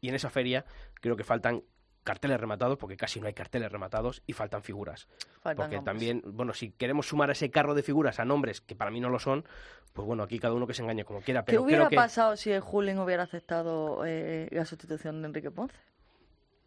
[0.00, 0.64] y en esa feria
[1.00, 1.62] creo que faltan
[2.08, 5.08] carteles rematados, porque casi no hay carteles rematados, y faltan figuras.
[5.42, 5.84] Faltan porque nombres.
[5.84, 8.98] también, bueno, si queremos sumar a ese carro de figuras a nombres que para mí
[8.98, 9.44] no lo son,
[9.92, 11.44] pues bueno, aquí cada uno que se engañe como quiera.
[11.44, 11.96] ¿Qué Pero hubiera creo que...
[11.96, 15.76] pasado si el Julien hubiera aceptado eh, la sustitución de Enrique Ponce?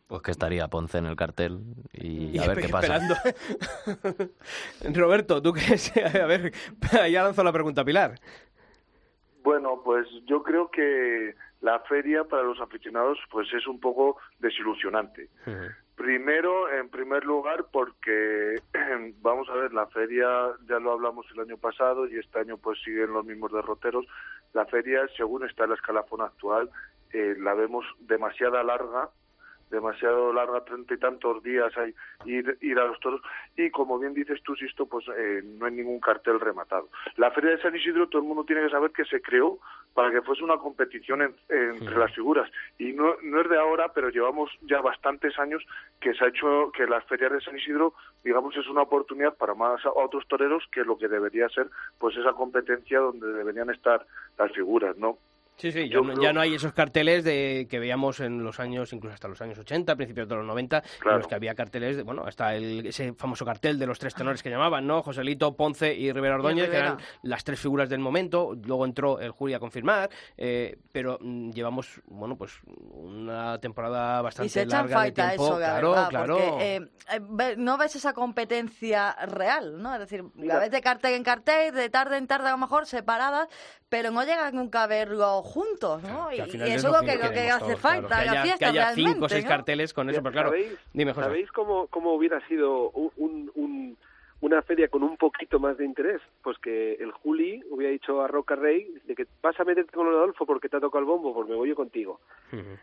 [0.06, 3.00] Pues que estaría Ponce en el cartel y, Y a ver qué pasa.
[4.94, 5.92] Roberto, ¿tú crees?
[6.22, 6.54] A ver,
[7.10, 8.20] ya lanzó la pregunta Pilar.
[9.44, 15.30] Bueno, pues yo creo que la feria para los aficionados pues es un poco desilusionante.
[15.96, 18.56] Primero, en primer lugar, porque
[19.22, 20.28] vamos a ver, la feria
[20.68, 24.06] ya lo hablamos el año pasado y este año pues siguen los mismos derroteros.
[24.54, 26.70] La feria, según está en la escalafón actual,
[27.14, 29.10] eh, la vemos demasiada larga,
[29.72, 31.94] demasiado larga, treinta y tantos días hay
[32.26, 33.22] ir, ir a los toros
[33.58, 36.90] y como bien dices tú, Sisto, pues eh, no hay ningún cartel rematado.
[37.18, 39.58] La Feria de San Isidro todo el mundo tiene que saber que se creó
[39.94, 43.92] para que fuese una competición en- entre las figuras y no, no es de ahora,
[43.94, 45.66] pero llevamos ya bastantes años
[46.00, 47.94] que se ha hecho que las ferias de San Isidro,
[48.24, 51.68] digamos, es una oportunidad para más a otros toreros que lo que debería ser
[51.98, 54.06] pues esa competencia donde deberían estar
[54.38, 55.18] las figuras, ¿no?
[55.58, 58.44] Sí, sí, ya, Yo no, creo- ya no hay esos carteles de que veíamos en
[58.44, 61.54] los años, incluso hasta los años 80, principios de los 90, en los que había
[61.54, 65.04] carteles, de, bueno, hasta el, ese famoso cartel de los tres tenores que llamaban, ¿no?
[65.04, 68.56] Joselito, Ponce y Rivera Ordóñez, que eran las tres figuras del momento.
[68.66, 72.54] Luego entró el Julia a confirmar, eh, pero mm, llevamos, bueno, pues
[72.92, 75.46] una temporada bastante Y se echan larga de falta tiempo.
[75.46, 76.38] eso, la claro, verdad, claro.
[76.38, 79.94] porque eh, eh, no ves esa competencia real, ¿no?
[79.94, 82.86] Es decir, la ves de cartel en cartel, de tarde en tarde a lo mejor,
[82.88, 83.48] separadas,
[83.90, 85.10] pero no llegan nunca a ver
[85.46, 86.32] juntos, ¿no?
[86.32, 88.22] Y, eso es lo que, hace todos, falta, claro.
[88.22, 89.50] Que la haya- fiesta que haya realmente, cinco o seis ¿no?
[89.50, 91.26] carteles con eso, pero claro, ¿Sabéis, dime, José.
[91.28, 93.98] ¿sabéis cómo, cómo hubiera sido un, un- un-
[94.42, 96.22] una feria con un poquito más de interés?
[96.44, 100.08] Pues que el Juli hubiera dicho a Roca Rey, dice que vas a meterte con
[100.08, 102.20] Adolfo porque te ha tocado el bombo, pues me voy yo contigo.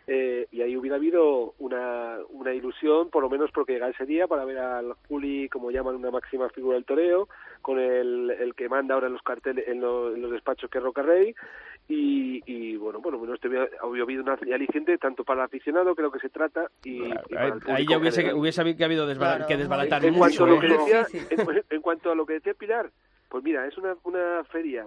[0.07, 4.27] Eh, y ahí hubiera habido una, una ilusión, por lo menos porque llega ese día
[4.27, 7.29] para ver al Juli, como llaman, una máxima figura del toreo,
[7.61, 10.79] con el, el que manda ahora en los carteles, en, lo- en los despachos que
[10.79, 11.35] es Roca Rey,
[11.89, 15.95] y, y bueno, bueno, menos te hubiera, hubiera habido una aliciente tanto para el aficionado,
[15.97, 18.37] lo que se trata, y, y para Ahí, el público ahí ya general.
[18.39, 20.45] hubiese habido que habido desbala- Claro, que desbaratar en cuanto mucho.
[20.45, 20.79] a lo que ¿eh?
[20.79, 22.91] decía en, en cuanto a lo que decía Pilar
[23.29, 24.87] pues mira es una, una feria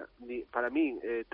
[0.51, 1.25] para mí eh,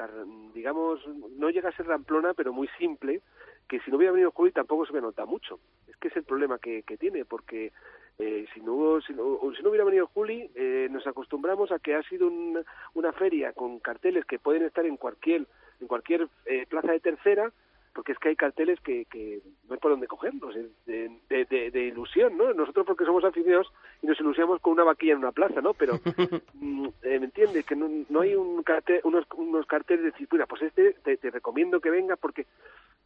[0.53, 0.99] digamos
[1.37, 3.21] no llega a ser ramplona pero muy simple
[3.67, 5.59] que si no hubiera venido Juli tampoco se me nota mucho.
[5.89, 7.73] Es que es el problema que, que tiene porque
[8.17, 11.93] eh, si no si no, si no hubiera venido Juli eh, nos acostumbramos a que
[11.95, 12.63] ha sido un-
[12.93, 15.45] una feria con carteles que pueden estar en cualquier
[15.81, 17.51] en cualquier eh, plaza de tercera
[17.97, 21.45] porque es que hay carteles que, que no hay por dónde cogerlos, es de, de,
[21.45, 22.53] de- de ilusión, ¿no?
[22.53, 23.73] Nosotros porque somos aficionados
[24.03, 25.73] y nos ilusionamos con una vaquilla en una plaza, ¿no?
[25.73, 25.93] Pero,
[26.53, 27.65] mm, eh, ¿me entiendes?
[27.65, 31.17] Que no, no hay un cartel, unos, unos carteles de decir, mira, pues este te,
[31.17, 32.45] te recomiendo que venga porque,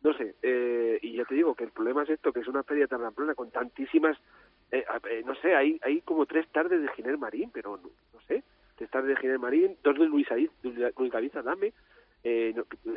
[0.03, 2.63] no sé, eh, y ya te digo que el problema es esto, que es una
[2.63, 4.17] feria tan ramplona con tantísimas,
[4.73, 8.21] eh, eh, no sé, hay, hay como tres tardes de Giner Marín, pero no, no
[8.27, 8.43] sé,
[8.75, 10.49] tres tardes de Giner Marín, dos de Luis, de
[10.97, 11.71] Luis David Adame,
[12.23, 12.53] eh,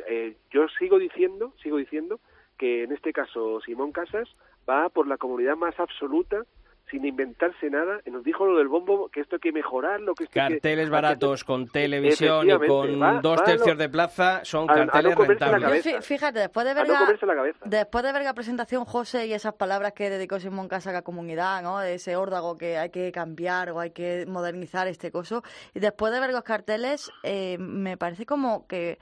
[0.07, 2.19] eh, yo sigo diciendo, sigo diciendo
[2.57, 4.29] que en este caso Simón Casas
[4.69, 6.45] va por la comunidad más absoluta
[6.91, 7.99] sin inventarse nada.
[8.05, 10.53] Y nos dijo lo del bombo, que esto hay que mejorarlo, que esto hay que-
[10.55, 14.73] Carteles baratos con televisión y con va- dos va tercios lo- de plaza son a-
[14.73, 16.05] a no carteles rentables.
[16.05, 16.99] Fíjate, después de ver la,
[17.65, 21.01] después de ver la presentación, José, y esas palabras que dedicó Simón Casa a la
[21.01, 21.79] comunidad, ¿no?
[21.79, 25.43] De ese órdago que hay que cambiar o hay que modernizar este coso.
[25.73, 28.99] Y después de ver los carteles, eh, me parece como que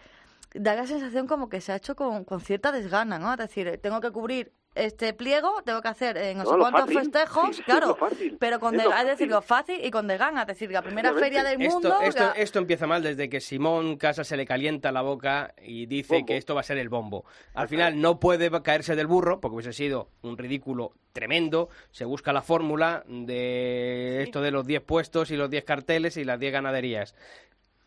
[0.56, 3.32] da la sensación como que se ha hecho con, con cierta desgana, ¿no?
[3.34, 6.82] Es decir, tengo que cubrir este pliego, tengo que hacer eh, no, No, sé cuántos
[6.82, 7.00] fácil.
[7.00, 7.98] festejos, Sí, sí, claro,
[8.40, 9.30] pero con Es de- es decir, fácil.
[9.30, 11.96] lo fácil y con desgana, es decir, la primera feria del mundo.
[12.36, 16.26] Esto, empieza mal desde que Simón Casa se le calienta la boca y dice Bombo.
[16.26, 17.26] que esto va a ser el bombo.
[17.54, 21.70] Al final no puede caerse del burro porque hubiese sido un ridículo tremendo.
[21.92, 26.24] Se busca la fórmula de esto de los 10 puestos y los 10 carteles y
[26.24, 27.16] las 10 ganaderías.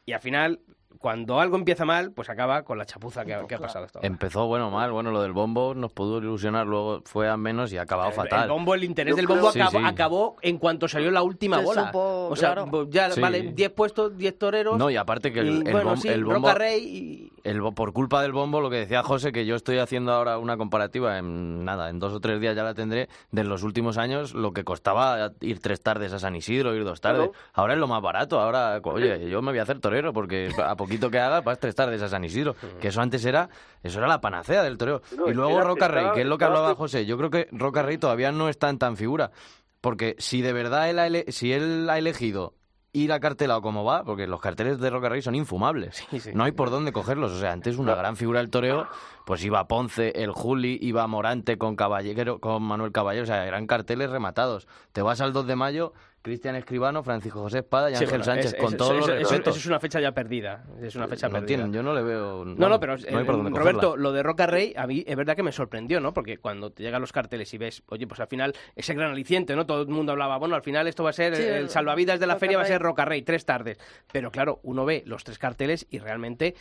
[0.04, 0.60] Y al final,
[0.98, 3.98] cuando algo empieza mal, pues acaba con la chapuza que, ha- que ha pasado hasta
[3.98, 4.06] ahora.
[4.06, 4.92] Empezó, bueno, mal.
[4.92, 8.44] Bueno, lo del bombo nos pudo ilusionar, luego fue a menos y ha acabado fatal.
[8.44, 9.84] El bombo, el interés Yo del bombo acabó, sí.
[9.84, 11.86] acabó en cuanto salió la última Se bola.
[11.86, 12.88] supo, o sea, claro.
[12.90, 13.20] ya, Sí.
[13.20, 14.78] vale, 10 puestos, 10 toreros.
[14.78, 16.48] No, y aparte que el, y, el bueno, bom- sí, el bombo...
[16.48, 17.32] Roca Rey y...
[17.48, 20.38] el bo- por culpa del bombo, lo que decía José, que yo estoy haciendo ahora
[20.38, 23.98] una comparativa, en nada, en dos o tres días ya la tendré, de los últimos
[23.98, 27.28] años, lo que costaba ir tres tardes a San Isidro, ir dos tardes.
[27.30, 27.32] Claro.
[27.54, 30.76] Ahora es lo más barato, ahora, oye, yo me voy a hacer torero, porque a
[30.86, 32.54] poquito que haga, vas tres tardes a San Isidro.
[32.80, 33.48] Que eso antes era,
[33.82, 35.02] eso era la panacea del toreo.
[35.16, 37.82] No, y luego Roca Rey, que es lo que hablaba José, yo creo que Roca
[37.82, 39.30] Rey todavía no está en tan figura.
[39.80, 42.54] Porque si de verdad él ha, ele- si él ha elegido
[42.92, 45.96] ir a cartelado como va, porque los carteles de Roca Rey son infumables.
[46.10, 46.30] Sí, sí.
[46.34, 47.30] No hay por dónde cogerlos.
[47.32, 48.88] O sea, antes una gran figura del toreo,
[49.26, 53.24] pues iba Ponce, el Juli, iba Morante con Caballero, con Manuel Caballero.
[53.24, 54.66] O sea, eran carteles rematados.
[54.92, 55.92] Te vas al 2 de mayo,
[56.26, 58.98] Cristian Escribano, Francisco José Espada y Sí, Ángel bueno, Sánchez, es- con es- todos eso-
[58.98, 59.54] los eso- respetos.
[59.54, 60.64] Eso es una fecha ya perdida.
[60.82, 61.46] Es una fecha no perdida.
[61.46, 62.44] tienen, yo no le veo.
[62.44, 64.02] No, no, pero no hay eh, por dónde Roberto, cogerla.
[64.02, 66.12] lo de Roca Rey, a mí es verdad que me sorprendió, ¿no?
[66.12, 69.54] Porque cuando te llegan los carteles y ves, oye, pues al final ese gran aliciente,
[69.54, 69.64] ¿no?
[69.66, 72.18] Todo el mundo hablaba, bueno, al final esto va a ser Sí, el, el- salvavidas
[72.20, 73.78] de la Roca feria, va a ser Roca Rey, tres tardes.
[74.12, 76.54] Pero claro, uno ve los tres carteles y realmente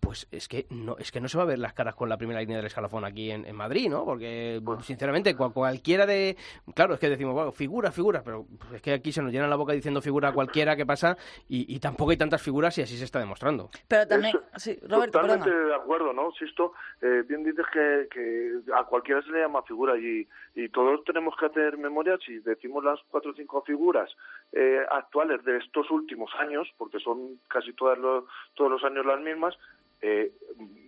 [0.00, 2.16] pues es que no es que no se va a ver las caras con la
[2.16, 4.04] primera línea del escalafón aquí en, en Madrid, ¿no?
[4.04, 6.36] Porque sinceramente cual- cualquiera de
[6.74, 9.56] claro es que decimos bueno figuras figuras, pero es que aquí se nos llena la
[9.56, 11.16] boca diciendo figura cualquiera que pasa
[11.48, 13.70] y, y tampoco hay tantas figuras y así se está demostrando.
[13.88, 15.68] Pero también, Eso- sí, Roberto, Totalmente perdona.
[15.68, 16.30] de acuerdo, ¿no?
[16.32, 16.72] Sisto,
[17.02, 21.34] eh, bien dices que, que a cualquiera se le llama figura y, y todos tenemos
[21.38, 24.10] que hacer memoria si decimos las cuatro o cinco figuras
[24.52, 28.24] eh, actuales de estos últimos años, porque son casi todas los,
[28.54, 29.56] todos los años las mismas,
[30.00, 30.32] eh,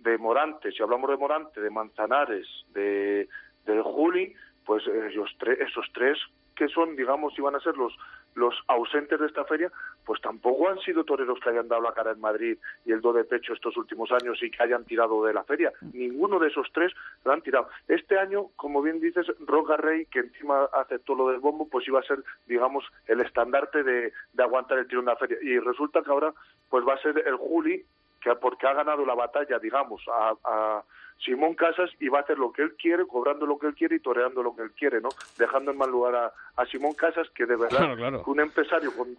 [0.03, 3.27] de Morante, si hablamos de Morante, de Manzanares, de,
[3.65, 4.33] del Juli,
[4.65, 6.17] pues eh, esos, tres,
[6.55, 7.93] que son, digamos, iban a ser los
[8.35, 9.71] los ausentes de esta feria,
[10.05, 13.13] pues tampoco han sido toreros que hayan dado la cara en Madrid y el do
[13.13, 15.71] de pecho estos últimos años y que hayan tirado de la feria.
[15.93, 16.93] Ninguno de esos tres
[17.25, 17.67] lo han tirado.
[17.87, 21.99] Este año, como bien dices, Roca Rey, que encima aceptó lo del bombo, pues iba
[21.99, 25.37] a ser, digamos, el estandarte de, de aguantar el tirón de la feria.
[25.41, 26.33] Y resulta que ahora,
[26.69, 27.83] pues va a ser el Juli,
[28.21, 30.83] que porque ha ganado la batalla, digamos, a, a
[31.23, 33.95] Simón Casas y va a hacer lo que él quiere, cobrando lo que él quiere
[33.95, 35.09] y toreando lo que él quiere, ¿no?
[35.37, 38.23] Dejando en mal lugar a, a Simón Casas, que de verdad, Claro, claro.
[38.25, 39.15] un empresario con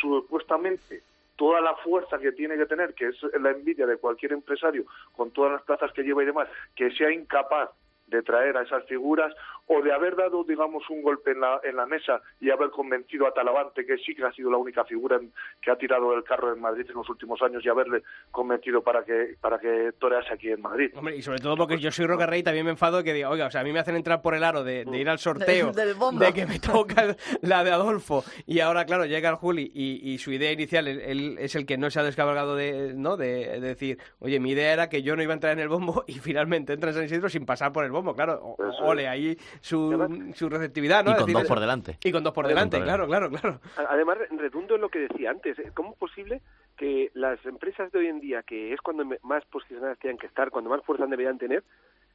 [0.00, 1.02] supuestamente
[1.36, 4.84] toda la fuerza que tiene que tener, que es la envidia de cualquier empresario,
[5.16, 7.70] con todas las plazas que lleva y demás, que sea incapaz
[8.08, 9.32] de traer a esas figuras
[9.72, 13.26] o de haber dado, digamos, un golpe en la, en la mesa y haber convencido
[13.28, 16.24] a Talavante, que sí que ha sido la única figura en- que ha tirado el
[16.24, 18.02] carro en Madrid en los últimos años, y haberle
[18.32, 20.90] convencido para que, para que torease aquí en Madrid.
[20.96, 23.30] Hombre, y sobre todo porque yo soy Roque Rey, también me enfado de que diga,
[23.30, 25.18] oiga, o sea, a mí me hacen entrar por el aro de, de ir al
[25.20, 26.18] sorteo, bombo.
[26.24, 30.18] de que me toca la de Adolfo, y ahora, claro, llega el Juli y, y
[30.18, 33.16] su idea inicial, él, él es el que no se ha descabalgado de, ¿no?
[33.16, 35.68] de, de decir, oye, mi idea era que yo no iba a entrar en el
[35.68, 39.06] bombo y finalmente entra en San Isidro sin pasar por el bombo, claro, o- ole,
[39.06, 41.10] ahí su, su receptividad, ¿no?
[41.12, 41.98] Y con Decir, dos por delante.
[42.04, 43.60] Y con dos por con delante, claro, claro, claro.
[43.88, 45.58] Además, re- redundo en lo que decía antes.
[45.58, 45.70] ¿eh?
[45.74, 46.40] ¿Cómo es posible
[46.76, 50.50] que las empresas de hoy en día, que es cuando más posicionadas tienen que estar,
[50.50, 51.62] cuando más fuerza deberían tener,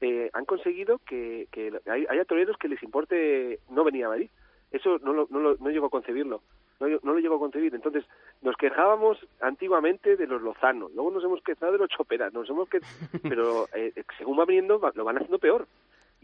[0.02, 4.30] eh, han conseguido que, que hay- haya toreros que les importe no venir a Madrid?
[4.72, 6.42] Eso no, lo, no, lo, no llego a concebirlo.
[6.82, 7.74] No, no lo llego a concebir.
[7.74, 8.04] Entonces,
[8.42, 12.68] nos quejábamos antiguamente de los lozanos, luego nos hemos quejado de los choperas, nos hemos
[12.68, 12.82] que...
[13.24, 15.68] pero eh, según va viniendo, va- lo van haciendo peor.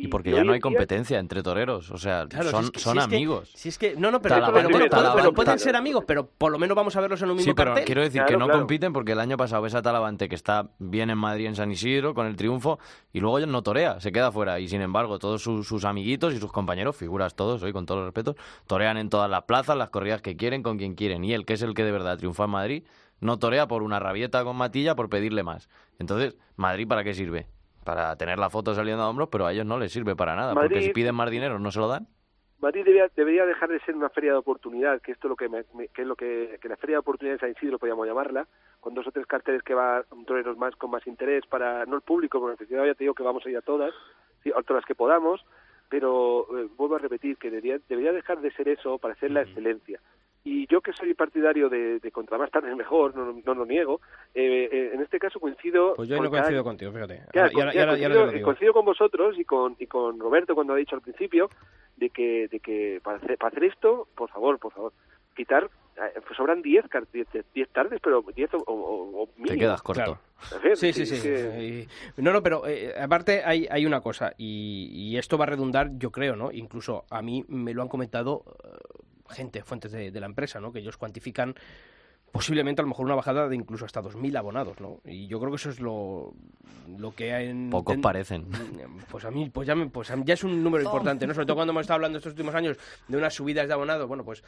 [0.03, 1.91] Y porque y ya no hay día- competencia entre toreros.
[1.91, 3.51] O sea, Claro, son, si es que- son si es que- amigos.
[3.55, 6.27] si es que, no, no, pero, pero, pero- pero- pero Talavante- pueden ser amigos, pero
[6.27, 7.85] por lo menos vamos a verlos en un mismo Sí, pero cartel.
[7.85, 11.09] quiero decir que no compiten porque el año pasado ves a Talavante que está bien
[11.09, 12.79] en Madrid, en San Isidro, con el triunfo,
[13.13, 14.59] y luego ya no torea, se queda fuera.
[14.59, 17.99] Y sin embargo, todos sus, sus amiguitos y sus compañeros, figuras todos, hoy con todos
[17.99, 18.35] los respetos,
[18.67, 21.23] torean en todas las plazas, las corridas que quieren, con quien quieren.
[21.23, 22.83] Y él, que es el que de verdad triunfa en Madrid,
[23.19, 25.69] no torea por una rabieta con Matilla, por pedirle más.
[25.99, 27.45] Entonces, ¿Madrid para qué sirve?
[27.83, 30.53] Para tener la foto saliendo a hombros, pero a ellos no les sirve para nada,
[30.53, 32.07] porque si piden más dinero no se lo dan.
[32.59, 35.49] Madrid debería, debería dejar de ser una feria de oportunidad, que esto es lo que,
[35.49, 38.45] me- que es lo que, que la feria de oportunidad de San Isidro podríamos llamarla,
[38.79, 42.03] con dos o tres carteles que va toreros más con más interés para no el
[42.03, 43.91] público, porque ya te digo que vamos a ir a todas,
[44.43, 45.43] sí, a todas las que podamos,
[45.89, 49.41] pero eh, vuelvo a repetir que debería, debería dejar de ser eso para hacer la
[49.41, 49.99] excelencia.
[50.43, 53.65] Y yo que soy partidario de, de contra más tarde es mejor, no, no lo
[53.65, 54.01] niego,
[54.33, 55.93] eh, eh, en este caso coincido...
[55.95, 57.21] Pues yo no cada- coincido contigo, fíjate.
[57.35, 58.45] Ahora- ya coincido, te lo digo.
[58.45, 61.49] coincido con vosotros y con, y con Roberto cuando ha dicho al principio
[61.97, 64.93] de que, de que para, hacer, para hacer esto, por favor, por favor,
[65.35, 65.65] quitar,
[65.97, 69.83] eh, pues sobran 10 car- 10 10 tardes, pero 10 o, o, o Te quedas
[69.83, 70.17] corto.
[70.73, 71.21] Sí, sí, sí.
[71.21, 71.87] que-
[72.17, 75.91] No, no, pero eh, aparte hay, hay una cosa, y, y esto va a redundar,
[75.99, 76.51] yo creo, ¿no?
[76.51, 78.43] Incluso a mí me lo han comentado
[79.31, 80.71] gente, fuentes de, de la empresa, ¿no?
[80.71, 81.55] Que ellos cuantifican
[82.31, 85.01] posiblemente a lo mejor una bajada de incluso hasta 2.000 abonados, ¿no?
[85.03, 86.33] Y yo creo que eso es lo,
[86.97, 87.69] lo que hay en...
[87.69, 88.47] Pocos en- parecen.
[89.09, 91.33] Pues a mí, pues ya, me- pues a mí ya es un número importante, ¿no?
[91.33, 92.77] Sobre todo cuando hemos estado hablando estos últimos años
[93.09, 94.45] de unas subidas de abonados, bueno, pues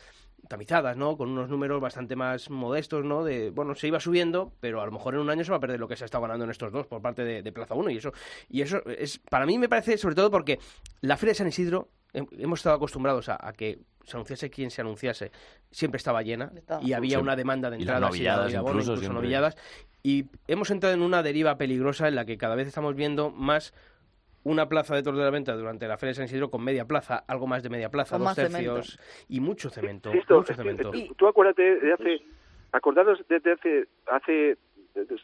[0.47, 1.17] tamizadas, ¿no?
[1.17, 3.25] Con unos números bastante más modestos, ¿no?
[3.25, 5.59] De, bueno, se iba subiendo, pero a lo mejor en un año se va a
[5.59, 7.73] perder lo que se ha estado ganando en estos dos por parte de, de Plaza
[7.75, 8.13] 1 y eso,
[8.49, 10.57] y eso es, para mí me parece sobre todo porque
[11.01, 14.81] la Feria de San Isidro hemos estado acostumbrados a, a que se anunciase quien se
[14.81, 15.31] anunciase,
[15.71, 16.51] siempre estaba llena
[16.81, 17.21] y había Sí.
[17.23, 19.57] una demanda de las entradas y novilladas y de abono, incluso novilladas,
[20.03, 23.73] y hemos entrado en una deriva peligrosa en la que cada vez estamos viendo más
[24.43, 26.83] una plaza de toros de la venta durante la Feria de San Isidro con media
[26.85, 28.73] plaza, algo más de media plaza, Con dos cemento.
[28.75, 28.99] tercios
[29.29, 30.91] y mucho cemento, Sisto, mucho cemento.
[31.17, 32.21] tú acuérdate de hace,
[32.73, 34.57] acordaros desde hace, hace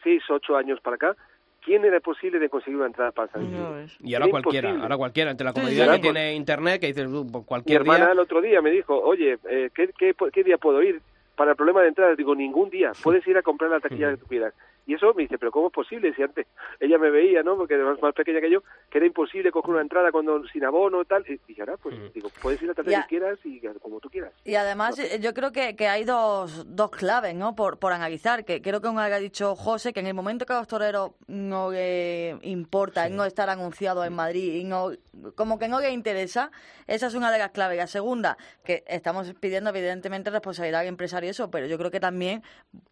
[0.02, 1.16] seis, ocho años para acá,
[1.64, 3.76] ¿quién era posible de conseguir una entrada para San Isidro?
[4.00, 4.82] Y ahora Era cualquiera, imposible.
[4.82, 7.80] ahora cualquiera, entre la comodidad sí, que tiene internet, que dices, "Uh, pues Mi cualquier
[7.82, 8.12] hermana día...
[8.12, 11.00] el otro día me dijo, oye, eh, ¿qué, qué, qué día puedo ir
[11.36, 12.16] para el problema de entradas?
[12.16, 14.54] Digo, ningún día, puedes ir a comprar la taquilla que tú quieras.
[14.86, 16.12] Y eso me dice, pero ¿cómo es posible?
[16.14, 16.46] Si antes
[16.80, 17.56] ella me veía, ¿no?
[17.56, 21.02] Porque además más pequeña que yo, que era imposible coger una entrada cuando sin abono
[21.02, 21.24] y tal.
[21.28, 23.02] Y, y ahora, pues, digo, puedes ir a tarde Ya.
[23.02, 24.32] que quieras y como tú quieras.
[24.44, 27.54] Y además eh, yo creo que, que hay dos, dos claves ¿no?
[27.54, 30.52] por, por analizar, que creo que como ha dicho José, que en el momento que
[30.52, 34.90] a los toreros no le importa el no estar anunciado en Madrid, y no,
[35.34, 36.50] como que no le interesa,
[36.86, 37.76] esa es una de las claves.
[37.78, 42.00] La segunda, que estamos pidiendo evidentemente responsabilidad al empresario y eso, pero yo creo que
[42.00, 42.42] también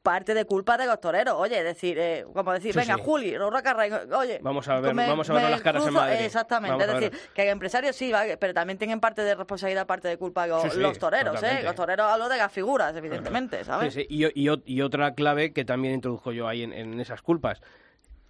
[0.03, 1.35] parte de culpa de los toreros.
[1.39, 3.03] Oye, decir, eh, como decir, Sí, venga, sí.
[3.05, 6.17] Juli, oye, Vamos a ver, me- vamos a ver las caras en Madrid.
[6.25, 8.37] Exactamente, Vamos es decir, que el empresario sí, ¿vale?
[8.37, 11.61] pero también tienen parte de responsabilidad, parte de culpa los, Sí, sí, los toreros, ¿eh?
[11.63, 13.97] Los toreros hablo de las figuras, evidentemente, ¿sabes?
[13.97, 17.61] Y, y ot- y otra clave que también introduzco yo ahí en, en esas culpas,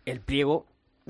[0.05, 0.67] el pliego,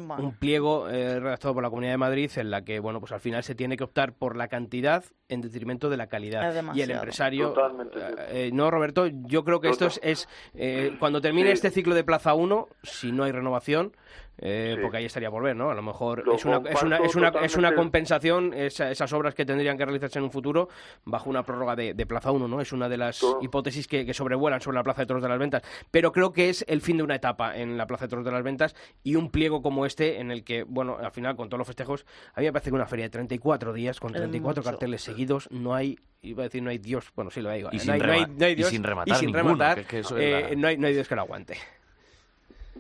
[0.07, 0.25] Bueno.
[0.25, 3.21] un pliego eh, redactado por la Comunidad de Madrid en la que, bueno, pues al
[3.21, 6.57] final se tiene que optar por la cantidad en detrimento de la calidad.
[6.57, 7.49] Es y el empresario...
[7.49, 9.99] Totalmente, eh, eh, no, Roberto, yo creo que esto es...
[10.03, 11.55] es, eh, cuando termine Sí.
[11.55, 13.93] este ciclo de Plaza 1, si no hay renovación...
[14.41, 14.83] eh, Sí.
[14.83, 15.71] porque ahí estaría por ver, ¿no?
[15.71, 19.13] A lo mejor Lo es una, es, una, es, una, es una compensación, esa- esas
[19.13, 20.69] obras que tendrían que realizarse en un futuro
[21.05, 22.61] bajo una prórroga de, de Plaza 1, ¿no?
[22.61, 23.41] Es una de las Todo.
[23.43, 25.63] hipótesis que, que sobrevuelan sobre la Plaza de Toros de las Ventas.
[25.91, 28.31] Pero creo que es el fin de una etapa en la Plaza de Toros de
[28.33, 31.59] las Ventas y un pliego como este en el que, bueno, al final con todos
[31.59, 34.61] los festejos, a mí me parece que una feria de 34 días con Es 34
[34.63, 34.71] mucho.
[34.71, 37.69] carteles Es seguidos no hay iba a decir no hay Dios, bueno sí lo digo,
[37.73, 39.77] Y no sin hay, no hay- rema- no hay y Dios sin rematar ninguno, rematar,
[39.79, 41.57] que- que eso es eh, la- no, hay, no hay Dios que lo aguante.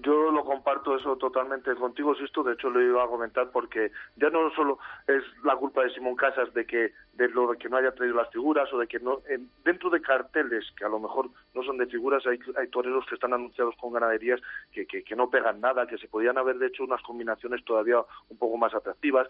[0.03, 2.43] Yo lo comparto eso totalmente contigo, Sisto.
[2.43, 6.17] De hecho, lo iba a comentar porque ya no solo es la culpa de Simón
[6.17, 9.01] Casas de que de lo de que no haya traído las figuras o de que
[9.01, 12.69] no en- dentro de carteles que a lo mejor no son de figuras hay, hay
[12.69, 14.41] toreros que están anunciados con ganaderías
[14.73, 17.99] que, que, que no pegan nada, que se podían haber hecho unas combinaciones todavía
[18.31, 19.29] un poco más atractivas.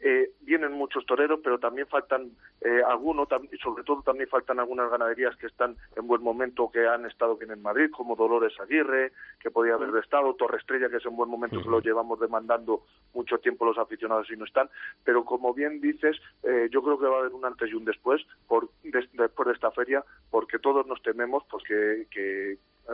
[0.00, 2.30] Eh, vienen muchos toreros, pero también faltan
[2.60, 6.70] eh, algunos, tam- y sobre todo también faltan algunas ganaderías que están en buen momento,
[6.70, 10.90] que han estado bien en Madrid, como Dolores Aguirre, que podía haber estado, Torre Estrella,
[10.90, 12.82] que es en buen momento, que lo llevamos demandando
[13.14, 14.68] mucho tiempo los aficionados y no están.
[15.04, 17.84] Pero como bien dices, eh, yo creo que va a haber un antes y un
[17.84, 22.06] después por, des- después de esta feria, porque todos nos tememos pues que,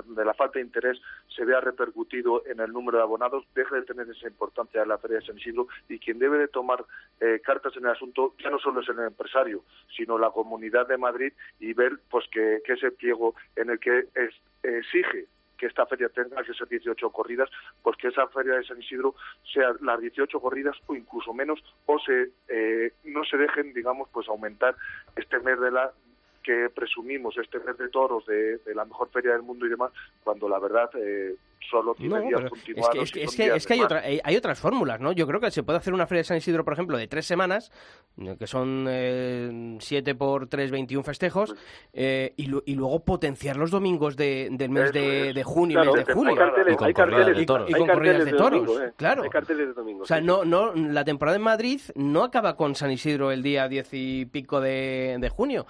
[0.05, 1.01] de la falta de interés
[1.35, 4.99] se vea repercutido en el número de abonados, deje de tener esa importancia de la
[4.99, 5.37] Feria de San
[5.89, 6.85] y quien debe de tomar
[7.21, 9.65] eh, cartas en el asunto ya no solo es el empresario,
[9.97, 14.07] sino la comunidad de Madrid y ver pues que, que ese pliego en el que
[14.15, 15.27] es- exige
[15.61, 17.51] que esta feria tenga que ser 18 corridas,
[17.83, 19.15] pues que esa feria de San Isidro
[19.53, 24.27] sea las 18 corridas o incluso menos, o se eh, no se dejen, digamos, pues
[24.29, 24.75] aumentar
[25.17, 25.93] este mes de la
[26.43, 29.93] que presumimos este mes de toros de, de la mejor feria del mundo y demás,
[30.25, 31.35] cuando la verdad eh,
[31.71, 32.91] solo tiene No, días es continuados.
[32.95, 34.07] que, es que, es que, días es que hay, otra- más.
[34.07, 35.13] hay, hay otras fórmulas, ¿no?
[35.13, 37.27] Yo creo que se puede hacer una feria de San Isidro, por ejemplo, de tres
[37.27, 37.71] semanas,
[38.19, 41.55] eh, que son eh, siete por tres, 21 festejos,
[41.93, 45.91] eh, y, lu- y luego potenciar los domingos de- del mes de, de junio Claro,
[45.93, 46.35] y mes de julio.
[46.37, 47.71] carteles- Y con hay corridas carteles de toros.
[47.71, 48.93] Y con corridas de de toros, domingo, eh.
[48.97, 49.23] claro.
[49.25, 50.03] Hay carteles de domingo.
[50.03, 50.25] O sea, sí.
[50.25, 54.25] no, no, la temporada en Madrid no acaba con San Isidro el día diez y
[54.27, 55.67] pico de, de junio.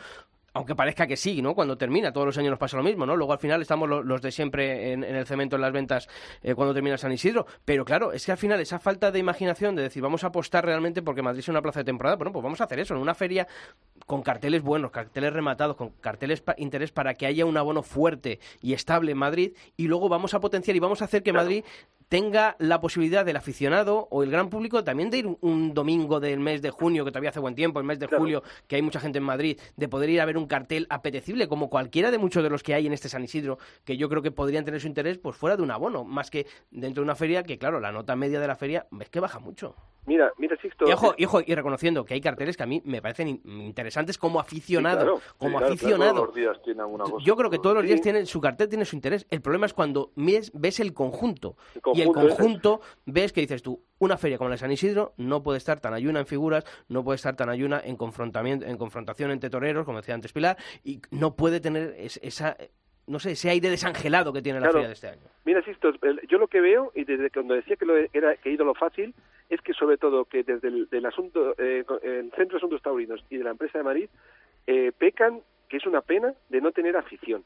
[0.60, 1.54] Aunque parezca que sí, ¿no?
[1.54, 3.16] Cuando termina, todos los años nos pasa lo mismo, ¿no?
[3.16, 6.06] Luego al final estamos lo- los de siempre en, en el cemento, en las ventas,
[6.42, 7.46] eh, cuando termina San Isidro.
[7.64, 10.66] Pero claro, es que al final esa falta de imaginación de decir, vamos a apostar
[10.66, 13.00] realmente porque Madrid es una plaza de temporada, bueno, pues vamos a hacer eso, en
[13.00, 13.48] una feria
[14.04, 18.38] con carteles buenos, carteles rematados, con carteles pa- interés para que haya un abono fuerte
[18.60, 21.64] y estable en Madrid y luego vamos a potenciar y vamos a hacer que Madrid
[22.14, 26.40] tenga la posibilidad del aficionado o el gran público también de ir un, domingo del
[26.40, 28.98] mes de junio, que todavía hace buen tiempo, el mes de julio, que hay mucha
[28.98, 32.42] gente en Madrid, de poder ir a ver un cartel apetecible, como cualquiera de muchos
[32.42, 34.88] de los que hay en este San Isidro, que yo creo que podrían tener su
[34.88, 37.92] interés, pues fuera de un abono, más que dentro de una feria, que claro, la
[37.92, 39.76] nota media de la feria es que baja mucho.
[40.06, 40.88] Mira, mira, Sixto.
[40.88, 43.40] Y ojo, y ojo, y reconociendo que hay carteles que a mí me parecen in-
[43.44, 45.20] interesantes como aficionado, Sí, claro.
[45.38, 46.14] como Sí, claro, aficionado.
[46.14, 47.24] Todos los días tiene alguna cosa.
[47.24, 49.26] Yo creo que todos los días tiene, su cartel tiene su interés.
[49.30, 51.56] El problema es cuando ves, ves el conjunto.
[51.94, 55.12] El y el conjunto ves que dices tú, una feria como la de San Isidro
[55.16, 58.76] no puede estar tan ayuna en figuras, no puede estar tan ayuna en confrontamiento, en
[58.76, 62.56] confrontación entre toreros, como decía antes Pilar, y no puede tener es- esa,
[63.06, 64.74] no sé, ese aire desangelado que tiene la Claro.
[64.78, 65.22] feria de este año.
[65.44, 68.50] Mira, Sixto, el- yo lo que veo, y desde cuando decía que lo era que
[68.50, 69.14] he ido lo fácil,
[69.48, 73.24] es que sobre todo que desde el del asunto, eh, el Centro de Asuntos Taurinos
[73.30, 74.08] y de la empresa de Madrid,
[74.66, 77.44] eh, pecan, que es una pena, de no tener afición.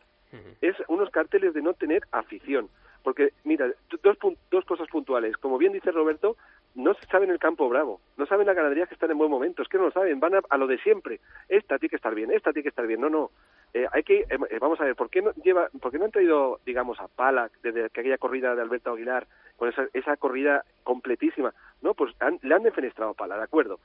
[0.60, 2.68] Es unos carteles de no tener afición.
[3.04, 3.70] Porque, mira,
[4.02, 4.18] dos,
[4.50, 5.36] dos cosas puntuales.
[5.36, 6.36] Como bien dice Roberto,
[6.74, 9.30] no se sabe en el campo bravo, no saben las ganaderías que están en buen
[9.30, 11.20] momento, es que no lo saben, van a, a lo de siempre.
[11.48, 13.00] Esta tiene que estar bien, esta tiene que estar bien.
[13.02, 13.30] No, no.
[13.74, 16.06] Eh, hay que, eh, eh, vamos a ver, ¿por qué no lleva, por qué no
[16.06, 19.26] han traído, digamos, a Pala desde que aquella corrida de Alberto Aguilar
[19.56, 21.52] con esa, esa corrida completísima?
[21.82, 23.78] No, pues han- le han defenestrado a Pala, de acuerdo.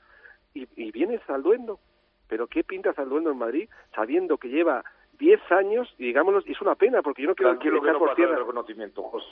[0.54, 1.78] Y, y viene Salduendo,
[2.26, 4.82] pero ¿qué pinta Salduendo en Madrid sabiendo que lleva
[5.20, 7.92] 10 años y digámoslo, y es una pena porque yo no quiero Tranquilo que echar
[7.92, 8.36] no por el tierra.
[8.36, 9.26] reconocimiento, José.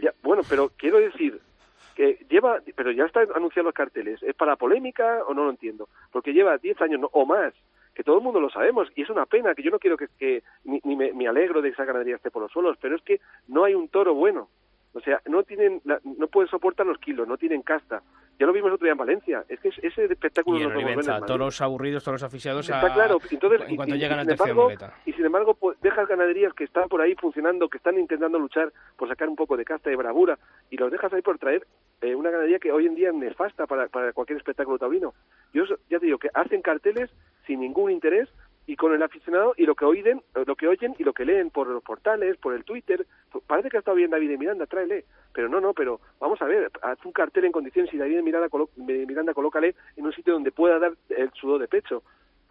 [0.00, 1.40] Ya, bueno, pero quiero decir
[1.96, 4.22] que lleva, pero ya están anunciados los carteles.
[4.22, 5.88] ¿Es para polémica o no lo entiendo?
[6.12, 7.52] Porque lleva 10 años no- o más,
[7.94, 10.08] que todo el mundo lo sabemos, y es una pena, que yo no quiero que,
[10.18, 12.96] que ni, ni me, me alegro de que esa ganadería esté por los suelos, pero
[12.96, 14.48] es que no hay un toro bueno.
[14.92, 18.02] O sea, no tienen, la- no pueden soportar los kilos, no tienen casta.
[18.38, 19.44] Ya lo vimos el otro día en Valencia.
[19.48, 20.84] Es que es- ese espectáculo Y en no en
[21.20, 21.26] Madrid.
[21.26, 23.18] toros aburridos, toros asfixiados a- Está claro.
[23.30, 24.94] Entonces, en y- cuanto y- llegan a embargo, muleta.
[25.06, 28.72] Y sin embargo, pues, dejas ganaderías que están por ahí funcionando, que están intentando luchar
[28.96, 30.38] por sacar un poco de casta y bravura,
[30.70, 31.66] y los dejas ahí por traer
[32.00, 35.14] eh, una ganadería que hoy en día es nefasta para, para cualquier espectáculo taurino.
[35.54, 37.10] Yo ya te digo que hacen carteles
[37.46, 38.28] sin ningún interés
[38.66, 41.50] y con el aficionado y lo que oyen, lo que oyen y lo que leen
[41.50, 43.06] por los portales, por el Twitter.
[43.46, 45.04] Parece que ha estado bien David Miranda, tráele.
[45.32, 48.48] Pero no, no, pero vamos a ver, haz un cartel en condiciones y David Miranda,
[48.48, 52.02] colo- Miranda colócale en un sitio donde pueda dar el sudor de pecho.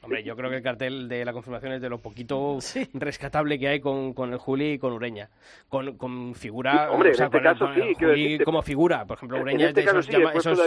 [0.03, 2.59] Hombre, yo creo que el cartel de la confirmación es de lo poquito
[2.93, 5.29] rescatable que hay con, con el Juli y con Ureña.
[5.69, 6.87] Con, con figura.
[6.87, 9.05] Sí, hombre, o sea, en este con el- caso sí, Juli como figura.
[9.05, 10.59] Por ejemplo, Ureña en este es de esos, sí, llama- esos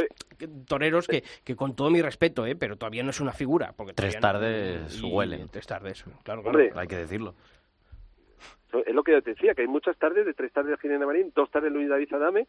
[0.67, 2.57] toreros que, que con todo mi respeto, ¿eh?
[2.57, 3.73] pero todavía no es una figura.
[3.77, 5.47] Porque Tres no- tardes y- huele.
[5.51, 6.43] Tres tardes, claro, claro.
[6.59, 7.35] Hombre, Hay que decirlo.
[8.87, 11.33] Es lo que yo te decía, que hay muchas tardes, de tres tardes de Marín,
[11.35, 12.47] dos tardes Luis David Adame,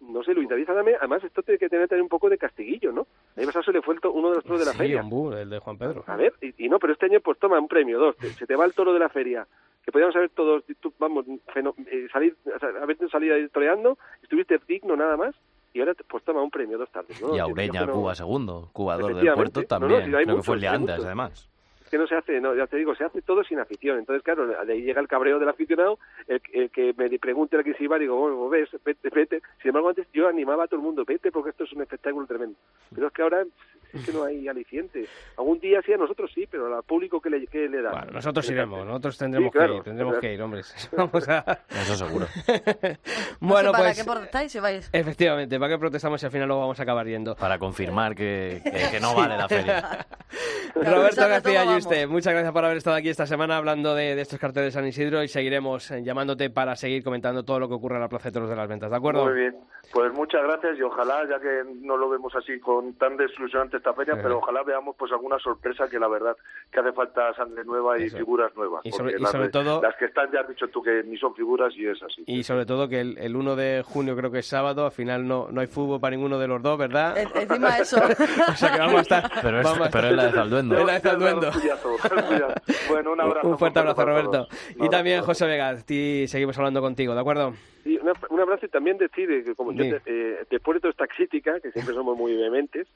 [0.00, 2.92] no sé, Luis David Adame, además esto tiene que tener también un poco de castiguillo,
[2.92, 3.06] ¿no?
[3.36, 4.96] Año pasado se le fue uno de los toros de la feria.
[5.32, 6.04] El de Juan Pedro.
[6.06, 8.46] A ver, y, y no, pero este año pues toma un premio, dos, te- se
[8.46, 9.46] te va el toro de la feria,
[9.84, 12.36] que podíamos haber todos, tú, vamos, feno- eh, salir,
[12.80, 15.34] haber salido ahí toreando, estuviste digno nada más,
[15.72, 17.34] y ahora pues toma un premio dos tardes, ¿no?
[17.34, 20.10] Y yo que no- Cuba segundo, cubador del puerto No, no, también.
[20.24, 21.50] Creo que fue el hay antes, además.
[21.84, 23.98] Es que no se hace, no, ya te digo, se hace todo sin afición.
[23.98, 27.62] Entonces, claro, de ahí llega el cabreo del aficionado, el, el que me pregunte a
[27.62, 29.42] que si iba, digo, bueno, ves, vete, vete.
[29.60, 32.26] Sin embargo, antes yo animaba a todo el mundo, vete porque esto es un espectáculo
[32.26, 32.56] tremendo.
[32.94, 33.44] Pero es que ahora
[33.92, 35.06] es que no hay aliciente.
[35.36, 37.90] Algún día sí, a nosotros sí, pero al público que le, que le da.
[37.92, 40.20] Bueno, nosotros iremos, nosotros tendremos Sí, claro, que ir, tendremos claro.
[40.22, 40.90] que ir, hombres.
[40.96, 41.58] Vamos a...
[41.70, 42.26] Eso seguro.
[43.40, 44.88] bueno, ¿Para pues qué protestáis si vais?
[44.92, 47.36] efectivamente, ¿para qué protestamos si al final luego vamos a acabar yendo?
[47.36, 50.06] Para confirmar que, que- que no vale la feria.
[50.74, 54.22] Roberto García todo Yuste, muchas gracias por haber estado aquí esta semana hablando de, de
[54.22, 57.74] estos carteles de San Isidro y seguiremos eh, llamándote para seguir comentando todo lo que
[57.74, 59.24] ocurre en la Plaza de Toros de las Ventas, ¿de acuerdo?
[59.24, 59.56] Muy bien.
[59.92, 63.92] Pues muchas gracias y ojalá, ya que no lo vemos así con tan desilusionante esta
[63.94, 64.20] feria, Sí.
[64.22, 66.36] pero ojalá veamos pues alguna sorpresa que la verdad
[66.72, 68.16] que hace falta sangre nueva y Eso.
[68.16, 68.80] figuras nuevas.
[68.84, 71.72] Y sobre- y todo- las que están ya has dicho tú que ni son figuras
[71.76, 72.24] y es así.
[72.26, 75.28] Y sobre todo que el, el 1 de junio creo que es sábado, al final
[75.28, 77.16] no, no hay fútbol para ninguno de los dos, ¿verdad?
[77.34, 77.98] Encima eso.
[78.48, 79.30] o sea que vamos a estar...
[79.42, 80.32] Pero es, vamos a pero estar- es la de
[82.88, 83.48] Bueno, un abrazo.
[83.48, 84.04] Un fuerte abrazo.
[84.04, 84.48] Roberto.
[84.80, 85.22] Y también.
[85.22, 87.54] José Vega, ti seguimos hablando contigo, ¿de acuerdo?
[87.82, 89.92] Sí, una- un abrazo y también decir que como yo Sí.
[90.06, 92.86] eh, después de toda esta crítica, que siempre somos muy vehementes,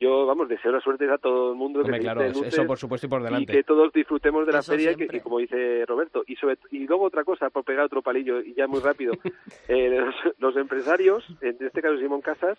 [0.00, 2.78] yo, vamos, deseo la suerte a todo el mundo que Hombre, claro, luces eso por
[2.78, 3.52] supuesto y por y delante.
[3.52, 6.22] que todos disfrutemos de la Eso feria, que, que como dice Roberto.
[6.26, 9.12] Y, sobre, y luego otra cosa, por pegar otro palillo, y ya muy rápido,
[9.68, 12.56] eh, los, los empresarios, en este caso Simón Casas,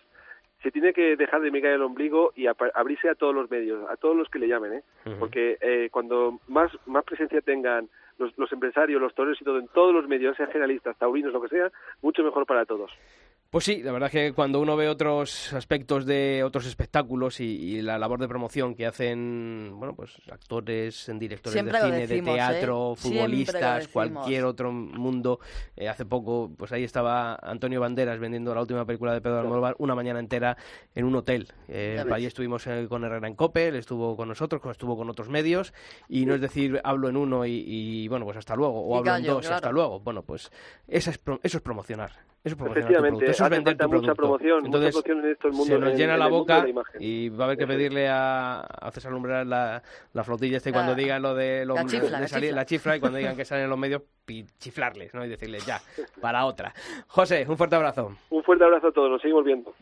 [0.62, 3.96] se tiene que dejar de mirar el ombligo y abrirse a todos los medios, a
[3.96, 4.82] todos los que le llamen, ¿eh?
[5.18, 7.88] Porque eh, cuando más, más presencia tengan
[8.18, 11.40] los, los empresarios, los toreros y todo en todos los medios, sean generalistas, taurinos, lo
[11.40, 11.70] que sea,
[12.02, 12.90] mucho mejor para todos.
[13.50, 17.46] Pues sí, la verdad es que cuando uno ve otros aspectos de otros espectáculos y,
[17.46, 22.26] y la labor de promoción que hacen, bueno, pues actores, directores Siempre de cine, decimos,
[22.26, 22.90] de teatro, ¿eh?
[22.90, 25.40] Lo futbolistas, cualquier otro mundo.
[25.76, 29.74] Eh, hace poco, pues ahí estaba Antonio Banderas vendiendo la última película de Pedro Almodóvar
[29.78, 30.56] una mañana entera
[30.94, 31.48] en un hotel.
[31.66, 35.74] Eh, allí estuvimos con Herrera en Cope, él estuvo con nosotros, estuvo con otros medios
[36.08, 38.98] y no es decir hablo en uno y, y, bueno, pues hasta luego, o Y
[38.98, 39.56] hablo en dos, claro.
[39.56, 39.98] hasta luego.
[39.98, 40.52] Bueno, pues
[40.86, 42.29] es eso es promocionar.
[42.42, 44.22] Eso es Efectivamente, eso es hace vender falta tu mucha producto.
[44.22, 47.28] promoción, Entonces, mucha promoción en estos se nos en- llena en la boca la y
[47.28, 49.82] va a haber que pedirle a, a César Lumbreras la,
[50.14, 52.56] la flotilla este cuando La- diga lo de, lo, la chifla, de la salir, chifla.
[52.62, 54.02] la chifla y cuando digan que salen en los medios
[54.58, 55.22] chiflarles ¿no?
[55.22, 55.80] y decirles ya,
[56.22, 56.72] para otra.
[57.08, 58.16] José, un fuerte abrazo.
[58.30, 59.74] Un fuerte abrazo a todos, nos seguimos viendo.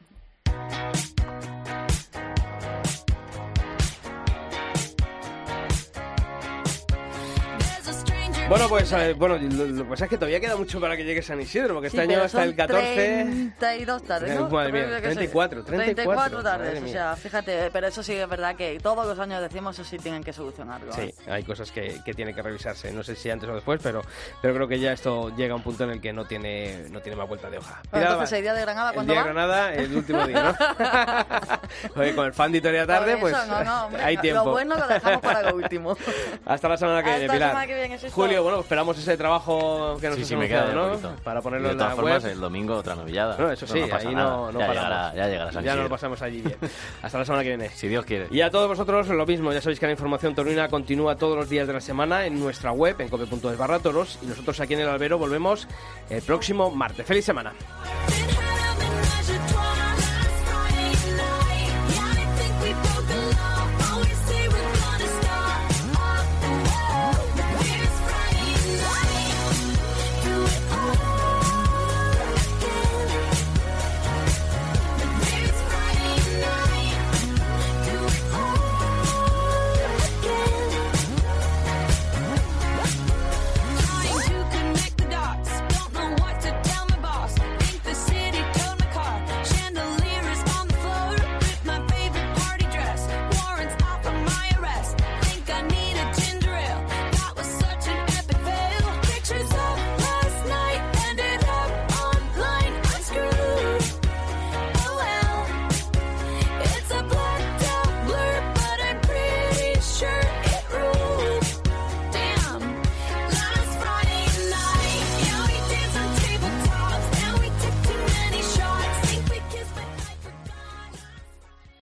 [8.49, 11.05] Bueno, pues eh, bueno, lo, lo que pasa es que todavía queda mucho para que
[11.05, 13.53] llegue San Isidro, porque este Sí, año hasta el 14...
[13.59, 14.49] 32 tardes, ¿no?
[14.49, 15.15] madre mía, Creo que sí.
[15.17, 19.43] 34, 34, tardes, o sea, fíjate, pero eso sí es verdad que todos los años
[19.43, 20.95] decimos eso sí tienen que solucionarlo.
[20.95, 21.15] Sí, ¿eh?
[21.29, 22.91] hay cosas que, que tiene que revisarse.
[22.91, 24.03] No sé si antes o después, pero,
[24.41, 27.01] pero creo que ya esto llega a un punto en el que no tiene, no
[27.01, 27.83] tiene más vuelta de hoja.
[27.93, 29.29] Mira, entonces, ¿el día de Granada el cuándo día va?
[29.29, 32.01] de Granada, el último día, ¿no?
[32.01, 34.45] Oye, con el fan de Historia Tarde, Por pues eso, no, no, hombre, hay tiempo.
[34.47, 35.95] Lo bueno lo dejamos para lo último.
[36.47, 37.49] Hasta la semana que Hasta viene, la Pilar.
[37.51, 40.99] semana que viene, eso Julio, bueno, esperamos ese trabajo que nos Sí, sí, queda ¿no?
[41.23, 42.33] Para ponerlo de en la todas formas, web.
[42.33, 43.37] el domingo otra novillada.
[43.39, 44.75] No, eso sí, ahí no, no ya, paramos.
[44.75, 46.57] llegará, ya llegará San Ya nos lo pasamos allí bien.
[47.03, 47.69] Hasta la semana que viene.
[47.71, 48.27] Si Dios quiere.
[48.31, 51.49] Y a todos vosotros lo mismo, ya sabéis que la información taurina continúa todos los
[51.49, 54.81] días de la semana en nuestra web, en cope.es barra toros, y nosotros aquí en
[54.81, 55.67] el albero volvemos
[56.11, 57.07] el próximo martes.
[57.07, 57.53] ¡Feliz semana!